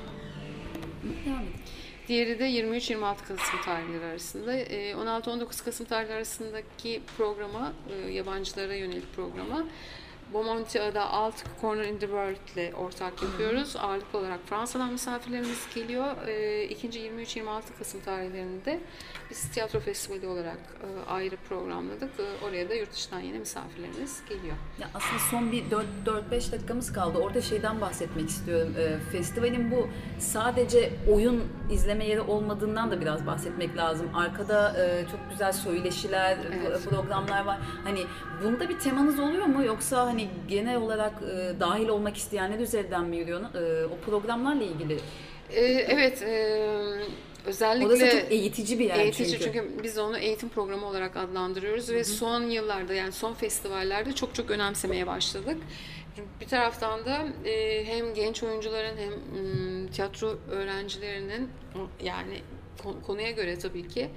Devam 1.25 1.41
edin. 1.41 1.76
Diğeri 2.08 2.39
de 2.39 2.50
23-26 2.50 3.15
Kasım 3.28 3.62
tarihleri 3.65 4.06
arasında. 4.06 4.54
Ee, 4.54 4.91
16-19 4.91 5.63
Kasım 5.65 5.86
tarihleri 5.86 6.15
arasındaki 6.15 7.02
programa, 7.17 7.74
e, 7.89 8.12
yabancılara 8.12 8.76
yönelik 8.76 9.15
programa 9.15 9.65
Bomontia'da 10.33 11.09
Alt 11.09 11.35
Corner 11.61 11.83
in 11.83 11.97
the 11.97 12.05
World 12.07 12.55
ile 12.55 12.73
ortak 12.75 13.23
yapıyoruz. 13.23 13.75
Ağırlıklı 13.75 14.19
olarak 14.19 14.39
Fransa'dan 14.45 14.91
misafirlerimiz 14.91 15.67
geliyor. 15.75 16.27
E, 16.27 16.63
ikinci 16.63 16.99
23-26 16.99 17.61
Kasım 17.79 18.01
tarihlerinde 18.01 18.79
biz 19.29 19.51
tiyatro 19.51 19.79
festivali 19.79 20.27
olarak 20.27 20.57
e, 20.57 21.09
ayrı 21.11 21.35
programladık. 21.49 22.09
E, 22.19 22.45
oraya 22.45 22.69
da 22.69 22.73
yurt 22.73 22.93
dışından 22.93 23.19
yine 23.19 23.39
misafirlerimiz 23.39 24.21
geliyor. 24.29 24.55
Ya 24.79 24.87
aslında 24.93 25.19
son 25.31 25.51
bir 25.51 25.63
4-5 25.65 26.51
dakikamız 26.51 26.93
kaldı. 26.93 27.17
Orada 27.17 27.41
şeyden 27.41 27.81
bahsetmek 27.81 28.29
istiyorum. 28.29 28.73
Ee, 28.77 28.97
festivalin 29.11 29.71
bu 29.71 29.87
sadece 30.19 30.93
oyun 31.13 31.43
izleme 31.71 32.05
yeri 32.07 32.21
olmadığından 32.21 32.91
da 32.91 33.01
biraz 33.01 33.25
bahsetmek 33.25 33.77
lazım. 33.77 34.09
Arkada 34.15 34.85
e, 34.85 35.05
çok 35.11 35.19
güzel 35.29 35.53
söyleşiler, 35.53 36.37
Evet. 36.67 36.83
programlar 36.89 37.45
var. 37.45 37.57
Hani 37.83 38.03
bunda 38.43 38.69
bir 38.69 38.79
temanız 38.79 39.19
oluyor 39.19 39.45
mu 39.45 39.63
yoksa 39.65 40.05
hani 40.05 40.16
genel 40.47 40.75
olarak 40.75 41.13
e, 41.21 41.60
dahil 41.60 41.88
olmak 41.88 42.17
isteyenler 42.17 42.60
üzerinden 42.60 43.03
mi 43.03 43.17
yürüyor? 43.17 43.41
E, 43.41 43.86
o 43.86 43.97
programlarla 44.06 44.63
ilgili. 44.63 44.99
E, 45.49 45.62
evet, 45.65 46.21
e, 46.21 46.67
özellikle... 47.45 47.88
Orası 47.88 48.10
çok 48.10 48.32
eğitici 48.32 48.80
bir 48.80 48.86
yer 48.86 48.99
Eğitici 48.99 49.39
çünkü. 49.39 49.43
çünkü. 49.43 49.84
biz 49.84 49.97
onu 49.97 50.17
eğitim 50.17 50.49
programı 50.49 50.86
olarak 50.86 51.17
adlandırıyoruz 51.17 51.89
ve 51.89 52.03
son 52.03 52.41
yıllarda 52.41 52.93
yani 52.93 53.12
son 53.12 53.34
festivallerde 53.34 54.13
çok 54.13 54.36
çok 54.36 54.51
önemsemeye 54.51 55.08
başladık. 55.08 55.58
Bir 56.41 56.47
taraftan 56.47 57.06
da 57.06 57.25
e, 57.45 57.86
hem 57.86 58.13
genç 58.13 58.43
oyuncuların 58.43 58.97
hem 58.97 59.12
tiyatro 59.88 60.38
öğrencilerinin 60.51 61.49
yani 62.03 62.41
konuya 63.07 63.31
göre 63.31 63.59
tabii 63.59 63.87
ki 63.87 64.09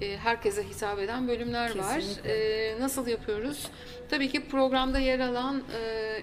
e, 0.00 0.16
herkese 0.16 0.62
hitap 0.68 0.98
eden 0.98 1.28
bölümler 1.28 1.78
var. 1.78 2.00
Kesinlikle. 2.00 2.32
E, 2.32 2.80
nasıl 2.80 3.06
yapıyoruz? 3.06 3.66
Tabii 4.10 4.28
ki 4.28 4.48
programda 4.48 4.98
yer 4.98 5.20
alan 5.20 5.62
e, 5.74 5.80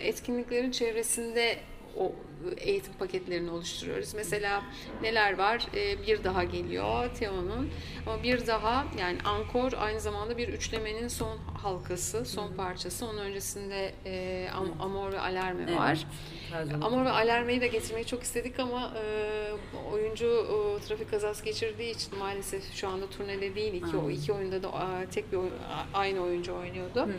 etkinliklerin 0.08 0.72
çevresinde 0.72 1.58
o 1.98 2.12
eğitim 2.58 2.94
paketlerini 2.94 3.52
oluşturuyoruz. 3.52 4.14
Mesela 4.14 4.64
neler 5.02 5.38
var? 5.38 5.68
Ee, 5.76 6.08
bir 6.08 6.24
daha 6.24 6.44
geliyor 6.44 7.10
Teo'nun. 7.16 7.70
Ama 8.08 8.24
bir 8.24 8.48
daha 8.48 8.86
yani 9.00 9.18
ankor 9.26 9.72
aynı 9.78 10.00
zamanda 10.00 10.38
bir 10.38 10.48
üçlemenin 10.48 11.08
son 11.08 11.38
halkası, 11.62 12.26
son 12.26 12.54
parçası. 12.54 13.06
Onun 13.06 13.18
öncesinde 13.18 13.94
e, 14.06 14.48
Am- 14.54 14.82
Amor 14.84 15.12
ve 15.12 15.20
Alarme 15.20 15.64
Evet. 15.68 15.78
var. 15.78 16.08
Amor 16.82 17.06
ve 17.06 17.10
Alarme'yi 17.10 17.62
de 17.62 17.68
getirmeyi 17.68 18.06
çok 18.06 18.24
istedik 18.24 18.60
ama 18.60 18.94
e, 18.98 19.52
oyuncu 19.94 20.26
e, 20.26 20.86
trafik 20.88 21.12
kazası 21.12 21.46
geçirdiği 21.46 21.92
için 21.92 22.18
maalesef 22.20 22.74
şu 22.74 22.88
anda 22.88 23.10
turnede 23.10 23.56
değil. 23.56 23.74
İki, 23.74 23.98
o 23.98 24.10
iki 24.10 24.34
oyunda 24.34 24.64
da 24.64 24.68
e, 24.68 25.10
tek 25.10 25.32
bir 25.32 25.38
oy- 25.38 25.48
a- 25.70 25.98
aynı 25.98 26.20
oyuncu 26.22 26.54
oynuyordu. 26.56 27.10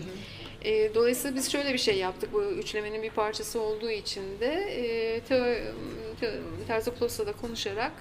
E, 0.64 0.94
dolayısıyla 0.94 1.37
biz 1.37 1.53
şöyle 1.53 1.72
bir 1.72 1.79
şey 1.79 1.98
yaptık. 1.98 2.33
Bu 2.33 2.42
üçlemenin 2.42 3.03
bir 3.03 3.11
parçası 3.11 3.61
olduğu 3.61 3.90
için 3.90 4.22
de 4.40 4.46
e, 4.55 5.20
Teo, 5.20 5.44
Teo, 6.20 6.31
Terzoplos'la 6.66 7.27
da 7.27 7.33
konuşarak 7.33 7.92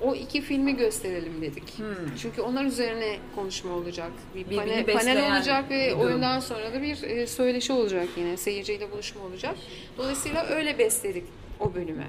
o 0.00 0.14
iki 0.14 0.40
filmi 0.40 0.76
gösterelim 0.76 1.42
dedik. 1.42 1.74
Çünkü 2.22 2.40
onlar 2.42 2.64
üzerine 2.64 3.16
konuşma 3.34 3.72
olacak. 3.74 4.10
Bir 4.34 4.50
Birbirini 4.50 4.86
panel, 4.86 5.32
olacak 5.32 5.70
ve 5.70 5.90
durum. 5.90 6.00
oyundan 6.00 6.40
sonra 6.40 6.72
da 6.72 6.82
bir 6.82 7.02
e, 7.02 7.26
söyleşi 7.26 7.72
olacak 7.72 8.08
yine. 8.16 8.36
Seyirciyle 8.36 8.90
buluşma 8.90 9.24
olacak. 9.24 9.54
Dolayısıyla 9.98 10.46
öyle 10.46 10.78
besledik 10.78 11.24
o 11.60 11.74
bölümü. 11.74 12.04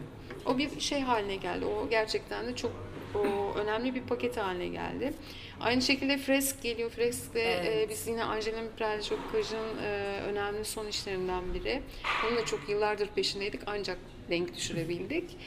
O 0.45 0.57
bir 0.57 0.79
şey 0.79 1.01
haline 1.01 1.35
geldi. 1.35 1.65
O 1.65 1.89
gerçekten 1.89 2.47
de 2.47 2.55
çok 2.55 2.71
o 3.15 3.53
önemli 3.57 3.95
bir 3.95 4.01
paket 4.01 4.37
haline 4.37 4.67
geldi. 4.67 5.13
Aynı 5.61 5.81
şekilde 5.81 6.17
Fresk 6.17 6.61
geliyor. 6.63 6.89
Fresk 6.89 7.33
de 7.33 7.41
Evet. 7.41 7.87
e, 7.87 7.89
biz 7.89 8.07
yine 8.07 8.23
Angelina 8.23 8.61
Preljokkaj'ın 8.77 9.77
e, 9.83 10.19
önemli 10.27 10.65
son 10.65 10.87
işlerinden 10.87 11.53
biri. 11.53 11.81
Onun 12.27 12.37
da 12.37 12.45
çok 12.45 12.69
yıllardır 12.69 13.07
peşindeydik 13.07 13.61
ancak 13.65 13.97
denk 14.29 14.55
düşürebildik. 14.55 15.37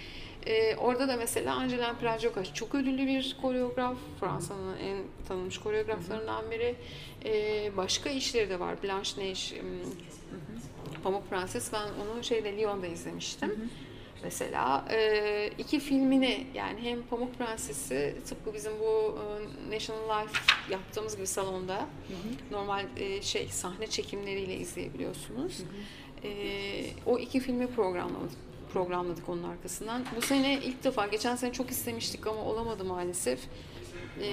E, 0.46 0.76
orada 0.76 1.08
da 1.08 1.16
mesela 1.16 1.54
Angelina 1.54 1.94
Preljokkaj 1.94 2.54
çok 2.54 2.74
ödüllü 2.74 3.06
bir 3.06 3.36
koreograf. 3.42 3.96
Fransa'nın 4.20 4.76
en 4.78 4.96
tanınmış 5.28 5.58
koreograflarından 5.58 6.50
biri. 6.50 6.74
E, 7.24 7.70
başka 7.76 8.10
işleri 8.10 8.50
de 8.50 8.60
var. 8.60 8.82
Blanche 8.82 9.10
Neige, 9.22 9.62
Pamuk 11.04 11.30
Prenses. 11.30 11.72
Ben 11.72 11.88
onu 12.12 12.24
şeyde 12.24 12.56
Lyon'da 12.56 12.86
izlemiştim. 12.86 13.70
Mesela 14.24 14.84
e, 14.90 15.50
iki 15.58 15.80
filmini 15.80 16.46
yani 16.54 16.80
hem 16.80 17.02
Pamuk 17.02 17.38
Prenses'i 17.38 18.16
tıpkı 18.28 18.54
bizim 18.54 18.72
bu 18.80 19.18
e, 19.18 19.74
National 19.74 20.22
Life 20.22 20.38
yaptığımız 20.70 21.16
gibi 21.16 21.26
salonda 21.26 21.86
normal 22.50 22.86
e, 22.96 23.22
şey 23.22 23.48
sahne 23.48 23.86
çekimleriyle 23.86 24.56
izleyebiliyorsunuz. 24.56 25.60
E, 26.24 26.30
o 27.06 27.18
iki 27.18 27.40
filmi 27.40 27.66
programladık 27.66 28.38
programladık 28.72 29.28
onun 29.28 29.42
arkasından. 29.42 30.04
Bu 30.16 30.22
sene 30.22 30.54
ilk 30.54 30.84
defa, 30.84 31.06
geçen 31.06 31.36
sene 31.36 31.52
çok 31.52 31.70
istemiştik 31.70 32.26
ama 32.26 32.44
olamadı 32.44 32.84
maalesef. 32.84 33.40
E, 34.20 34.30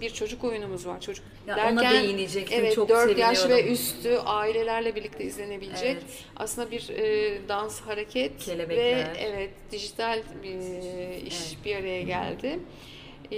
bir 0.00 0.10
çocuk 0.10 0.44
oyunumuz 0.44 0.86
var. 0.86 1.00
Çocuk 1.00 1.24
Ya 1.46 1.70
ona 1.72 1.90
değinecektim, 1.90 2.58
Evet, 2.60 2.74
çok 2.74 2.88
4 2.88 3.18
yaş 3.18 3.48
ve 3.48 3.72
üstü 3.72 4.16
ailelerle 4.24 4.94
birlikte 4.94 5.24
izlenebilecek. 5.24 5.90
Evet. 5.92 6.02
Aslında 6.36 6.70
bir 6.70 6.88
e, 6.88 7.38
dans, 7.48 7.80
hareket 7.80 8.38
Kelebekler. 8.38 8.84
ve 8.96 9.06
evet 9.18 9.50
dijital 9.72 10.22
bir 10.42 10.58
iş 11.26 11.36
Evet. 11.52 11.56
bir 11.64 11.76
araya 11.76 12.02
geldi. 12.02 12.58
E, 13.30 13.36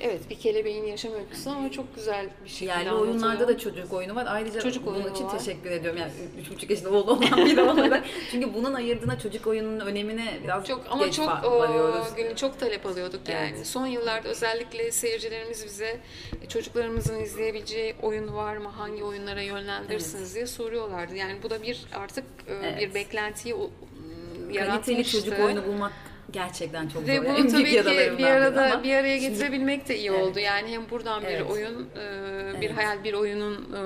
evet 0.00 0.30
bir 0.30 0.38
kelebeğin 0.38 0.84
yaşam 0.84 1.12
öyküsü 1.14 1.50
ama 1.50 1.70
çok 1.72 1.94
güzel 1.96 2.26
bir 2.44 2.48
şekilde 2.50 2.70
Yerli 2.70 2.88
anlatılıyor. 2.90 3.14
oyunlarda 3.14 3.48
da 3.48 3.58
çocuk 3.58 3.92
oyunu 3.92 4.14
var. 4.14 4.26
Ayrıca 4.28 4.60
Çocuk 4.60 4.86
bunun 4.86 5.10
için 5.14 5.24
var. 5.24 5.38
teşekkür 5.38 5.70
ediyorum. 5.70 6.00
Yani 6.00 6.12
üç 6.40 6.50
buçuk 6.50 6.70
yaşında 6.70 6.90
oğlu 6.90 7.12
olan 7.12 7.46
biri 7.46 7.62
olarak. 7.62 8.04
Çünkü 8.30 8.54
bunun 8.54 8.74
ayırdığına 8.74 9.18
çocuk 9.18 9.46
oyununun 9.46 9.80
önemine 9.86 10.38
biraz 10.44 10.66
Çok 10.66 10.84
ama 10.90 11.04
geç 11.06 11.14
çok 11.14 11.28
varıyoruz. 11.44 12.14
günü 12.16 12.36
çok 12.36 12.60
talep 12.60 12.86
alıyorduk 12.86 13.28
yani. 13.28 13.52
Evet. 13.56 13.66
Son 13.66 13.86
yıllarda 13.86 14.28
özellikle 14.28 14.92
seyircilerimiz 14.92 15.64
bize 15.64 16.00
e, 16.42 16.48
çocuklarımızın 16.48 17.20
izleyebileceği 17.20 17.94
oyun 18.02 18.34
var 18.34 18.56
mı? 18.56 18.68
Hangi 18.68 19.04
oyunlara 19.04 19.42
yönlendirirsiniz 19.42 20.34
diye 20.34 20.46
soruyorlardı. 20.46 21.16
Yani 21.16 21.42
bu 21.42 21.50
da 21.50 21.62
bir 21.62 21.84
artık 21.94 22.24
e, 22.48 22.52
Evet. 22.54 22.80
bir 22.80 22.94
beklentiyi 22.94 23.54
m, 23.54 23.60
Kaliteli 23.60 24.56
yaratmıştı. 24.56 25.20
çocuk 25.20 25.40
oyunu 25.44 25.66
bulmak 25.66 25.92
gerçekten 26.40 26.88
çok 26.88 27.02
zor. 27.02 27.08
Ve 27.12 27.24
bunu 27.24 27.48
tabii 27.48 27.64
ki 27.64 27.84
bir 28.18 28.24
arada 28.26 28.64
ama 28.72 28.82
bir 28.84 28.94
araya 28.94 29.20
şimdi- 29.20 29.30
getirebilmek 29.32 29.88
de 29.88 29.98
iyi 29.98 30.08
Evet. 30.10 30.22
oldu. 30.22 30.38
Yani 30.38 30.68
hem 30.72 30.90
buradan 30.90 31.22
bir 31.22 31.26
Evet. 31.28 31.50
oyun, 31.50 31.88
e, 31.96 32.60
bir 32.60 32.66
Evet. 32.66 32.76
hayal 32.76 33.04
bir 33.04 33.12
oyunun 33.14 33.72
e, 33.74 33.78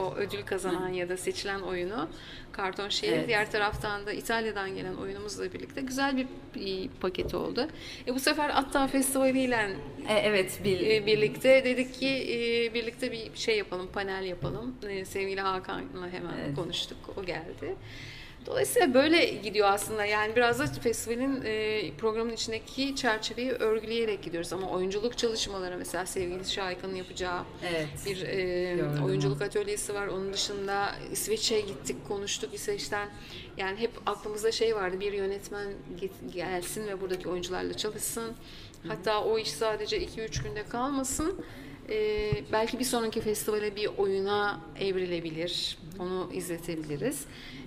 o 0.00 0.14
ödül 0.16 0.42
kazanan 0.42 0.88
ya 0.88 1.08
da 1.08 1.16
seçilen 1.16 1.60
oyunu 1.60 2.08
Karton 2.52 2.88
Şehir. 2.88 3.12
Evet. 3.12 3.28
Diğer 3.28 3.50
taraftan 3.52 4.06
da 4.06 4.12
İtalya'dan 4.12 4.74
gelen 4.74 4.94
oyunumuzla 4.94 5.52
birlikte 5.52 5.80
güzel 5.80 6.16
bir, 6.16 6.26
bir 6.54 6.88
paket 7.00 7.34
oldu. 7.34 7.68
E, 8.08 8.14
bu 8.14 8.20
sefer 8.20 8.50
Atta 8.54 8.86
Festivali 8.86 9.40
ile 9.40 9.70
E, 10.08 10.14
evet 10.14 10.60
bil, 10.64 10.90
e, 10.90 11.06
birlikte 11.06 11.64
dedik 11.64 11.94
ki 11.94 12.08
e, 12.08 12.74
birlikte 12.74 13.12
bir 13.12 13.30
şey 13.34 13.58
yapalım, 13.58 13.88
panel 13.92 14.24
yapalım. 14.24 14.74
E, 14.88 15.04
sevgili 15.04 15.40
Hakan'la 15.40 16.08
hemen 16.12 16.34
Evet. 16.46 16.56
konuştuk, 16.56 16.98
o 17.16 17.24
geldi. 17.24 17.74
Dolayısıyla 18.46 18.94
böyle 18.94 19.26
gidiyor 19.26 19.68
aslında. 19.70 20.04
Yani 20.04 20.36
biraz 20.36 20.58
da 20.58 20.66
festivalin 20.66 21.42
e, 21.44 21.90
programın 21.98 22.32
içindeki 22.32 22.96
çerçeveyi 22.96 23.50
örgüleyerek 23.52 24.22
gidiyoruz. 24.22 24.52
Ama 24.52 24.70
oyunculuk 24.70 25.18
çalışmaları 25.18 25.78
mesela 25.78 26.06
sevgili 26.06 26.44
Şahika'nın 26.44 26.94
yapacağı 26.94 27.42
Evet. 27.70 27.88
bir 28.06 28.22
e, 28.22 29.02
oyunculuk 29.04 29.42
atölyesi 29.42 29.94
var. 29.94 30.06
Onun 30.06 30.32
dışında 30.32 30.94
İsveç'e 31.12 31.60
gittik, 31.60 31.96
konuştuk 32.08 32.54
İsveç'ten. 32.54 33.08
Yani 33.56 33.78
hep 33.78 33.90
aklımızda 34.06 34.52
şey 34.52 34.76
vardı. 34.76 35.00
Bir 35.00 35.12
yönetmen 35.12 35.68
gelsin 36.34 36.86
ve 36.86 37.00
buradaki 37.00 37.28
oyuncularla 37.28 37.74
çalışsın. 37.76 38.32
Hatta 38.88 39.24
o 39.24 39.38
iş 39.38 39.50
sadece 39.50 39.98
2-3 40.04 40.42
günde 40.42 40.62
kalmasın. 40.64 41.44
E, 41.88 42.30
belki 42.52 42.78
bir 42.78 42.84
sonraki 42.84 43.20
festivale 43.20 43.76
bir 43.76 43.90
oyuna 43.98 44.60
evrilebilir. 44.80 45.78
Onu 45.98 46.30
izletebiliriz. 46.32 47.24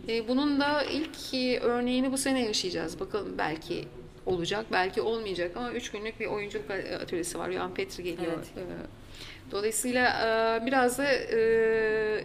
E, 0.09 0.27
bunun 0.27 0.59
da 0.59 0.83
ilk 0.83 1.33
e, 1.33 1.59
örneğini 1.59 2.11
bu 2.11 2.17
sene 2.17 2.45
yaşayacağız. 2.45 2.99
Bakalım 2.99 3.37
belki 3.37 3.85
olacak, 4.25 4.65
belki 4.71 5.01
olmayacak 5.01 5.57
ama 5.57 5.71
3 5.71 5.91
günlük 5.91 6.19
bir 6.19 6.25
oyunculuk 6.25 6.71
atölyesi 7.01 7.39
var. 7.39 7.49
Yohan 7.49 7.73
Petri 7.73 8.03
geliyor. 8.03 8.31
Evet. 8.33 8.47
E, 8.57 9.51
Dolayısıyla 9.51 10.61
biraz 10.65 10.97
da 10.97 11.05
e, 11.13 12.23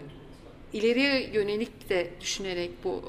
ileriye 0.72 1.30
yönelik 1.32 1.88
de 1.88 2.10
düşünerek 2.20 2.70
bu 2.84 3.02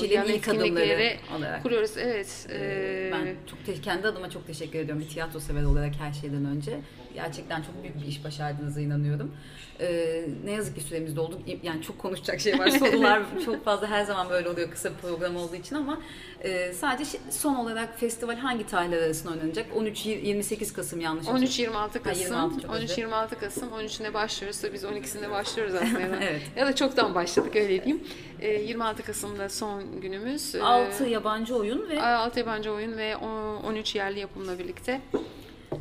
şeylerin 0.00 0.32
ilk 0.32 0.48
adımları 0.48 1.16
olarak. 1.38 1.62
kuruyoruz. 1.62 1.90
Evet. 1.96 2.46
Ee, 2.52 3.10
Ben 3.12 3.36
çok 3.50 3.82
kendi 3.84 4.08
adıma 4.08 4.30
çok 4.30 4.46
teşekkür 4.46 4.78
ediyorum 4.78 5.02
bir 5.02 5.08
tiyatro 5.08 5.40
sever 5.40 5.62
olarak 5.62 5.94
her 5.94 6.12
şeyden 6.12 6.44
önce. 6.44 6.80
Gerçekten 7.18 7.62
çok 7.62 7.82
büyük 7.82 8.02
bir 8.02 8.06
iş 8.06 8.24
başardığınıza 8.24 8.80
inanıyorum. 8.80 9.34
Ee, 9.80 10.24
ne 10.44 10.52
yazık 10.52 10.74
ki 10.74 10.80
süremiz 10.80 11.16
doldu. 11.16 11.38
Yani 11.62 11.82
çok 11.82 11.98
konuşacak 11.98 12.40
şey 12.40 12.58
var. 12.58 12.68
Sorular 12.78 13.22
çok 13.44 13.64
fazla 13.64 13.86
her 13.86 14.04
zaman 14.04 14.30
böyle 14.30 14.48
oluyor 14.48 14.70
kısa 14.70 14.90
program 15.02 15.36
olduğu 15.36 15.56
için 15.56 15.76
ama 15.76 15.98
e, 16.44 16.72
sadece 16.72 17.18
son 17.30 17.54
olarak 17.54 18.00
festival 18.00 18.36
hangi 18.36 18.66
tarihler 18.66 19.02
arasında 19.02 19.32
oynanacak? 19.32 19.66
13-28 19.76 20.72
Kasım 20.72 21.00
yanlış 21.00 21.26
13-26 21.26 22.02
Kasım. 22.02 22.22
26 22.22 22.60
çok 22.60 22.74
özür 22.74 22.88
13-26 22.88 23.38
Kasım. 23.40 23.68
13'ünde 23.68 24.14
başlıyoruz. 24.14 24.62
Biz 24.72 24.84
12'sinde 24.84 25.30
başlıyoruz 25.30 25.74
aslında. 25.82 26.16
Evet. 26.20 26.42
Ya 26.56 26.66
da 26.66 26.74
çok 26.74 26.88
Çoktan 26.88 27.14
başladık 27.14 27.56
öyle 27.56 27.84
diyeyim. 27.84 28.04
E, 28.40 28.50
26 28.50 29.02
Kasım'da 29.02 29.48
son 29.48 30.00
günümüz. 30.00 30.54
E, 30.54 30.62
6 30.62 31.04
yabancı 31.04 31.56
oyun 31.56 31.88
ve 31.88 32.02
6 32.02 32.38
yabancı 32.38 32.72
oyun 32.72 32.96
ve 32.96 33.16
13 33.16 33.94
yerli 33.94 34.20
yapımla 34.20 34.58
birlikte 34.58 35.00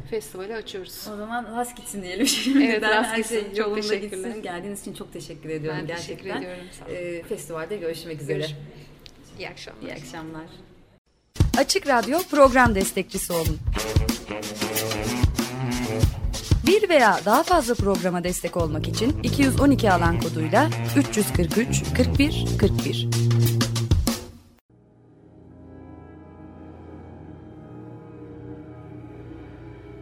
festivali 0.10 0.56
açıyoruz. 0.56 1.08
O 1.14 1.18
zaman 1.18 1.46
rast 1.58 1.78
gitsin 1.78 2.02
diyelim 2.04 2.28
şimdi. 2.28 2.64
Evet, 2.64 2.84
rast 2.84 3.10
Her 3.10 3.18
gitsin. 3.18 3.36
şey 3.36 3.44
Çok 3.56 3.58
yolunda 3.78 3.96
gitsin. 3.96 4.42
Geldiğiniz 4.44 4.82
için 4.82 4.94
çok 4.94 5.14
teşekkür 5.14 5.50
ediyorum 5.50 5.80
Ben 5.82 5.88
gerçekten. 5.88 6.18
teşekkür 6.18 6.40
ediyorum, 6.40 6.64
sağ 6.80 6.86
olun. 6.86 6.96
Ee, 6.96 7.24
festivalde 7.24 7.78
görüşmek 7.78 8.22
üzere. 8.22 8.38
Görüş- 8.38 8.56
İyi 9.40 9.50
akşamlar. 9.50 9.82
İyi 9.82 9.94
akşamlar. 9.94 10.46
Açık 11.58 11.88
Radyo 11.88 12.20
program 12.32 12.76
destekçisi 12.76 13.34
olun. 13.34 13.58
Bir 16.68 16.90
veya 16.90 17.20
daha 17.26 17.44
fazla 17.44 17.76
programa 17.76 18.24
destek 18.24 18.58
olmak 18.58 18.88
için 18.88 19.24
212 19.24 19.92
alan 19.92 20.22
koduyla 20.22 20.70
343 20.98 21.84
41 21.98 22.46
41. 22.60 23.08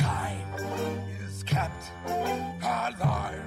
Mankind 0.00 0.44
is 1.28 1.44
kept 1.44 1.92
alive 2.62 3.42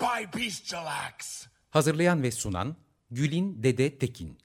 by 0.00 0.38
bestial 0.38 0.86
acts. 0.86 1.46
Hazırlayan 1.70 2.22
ve 2.22 2.30
sunan 2.30 2.76
Gülin 3.10 3.62
Dede 3.62 3.98
Tekin. 3.98 4.38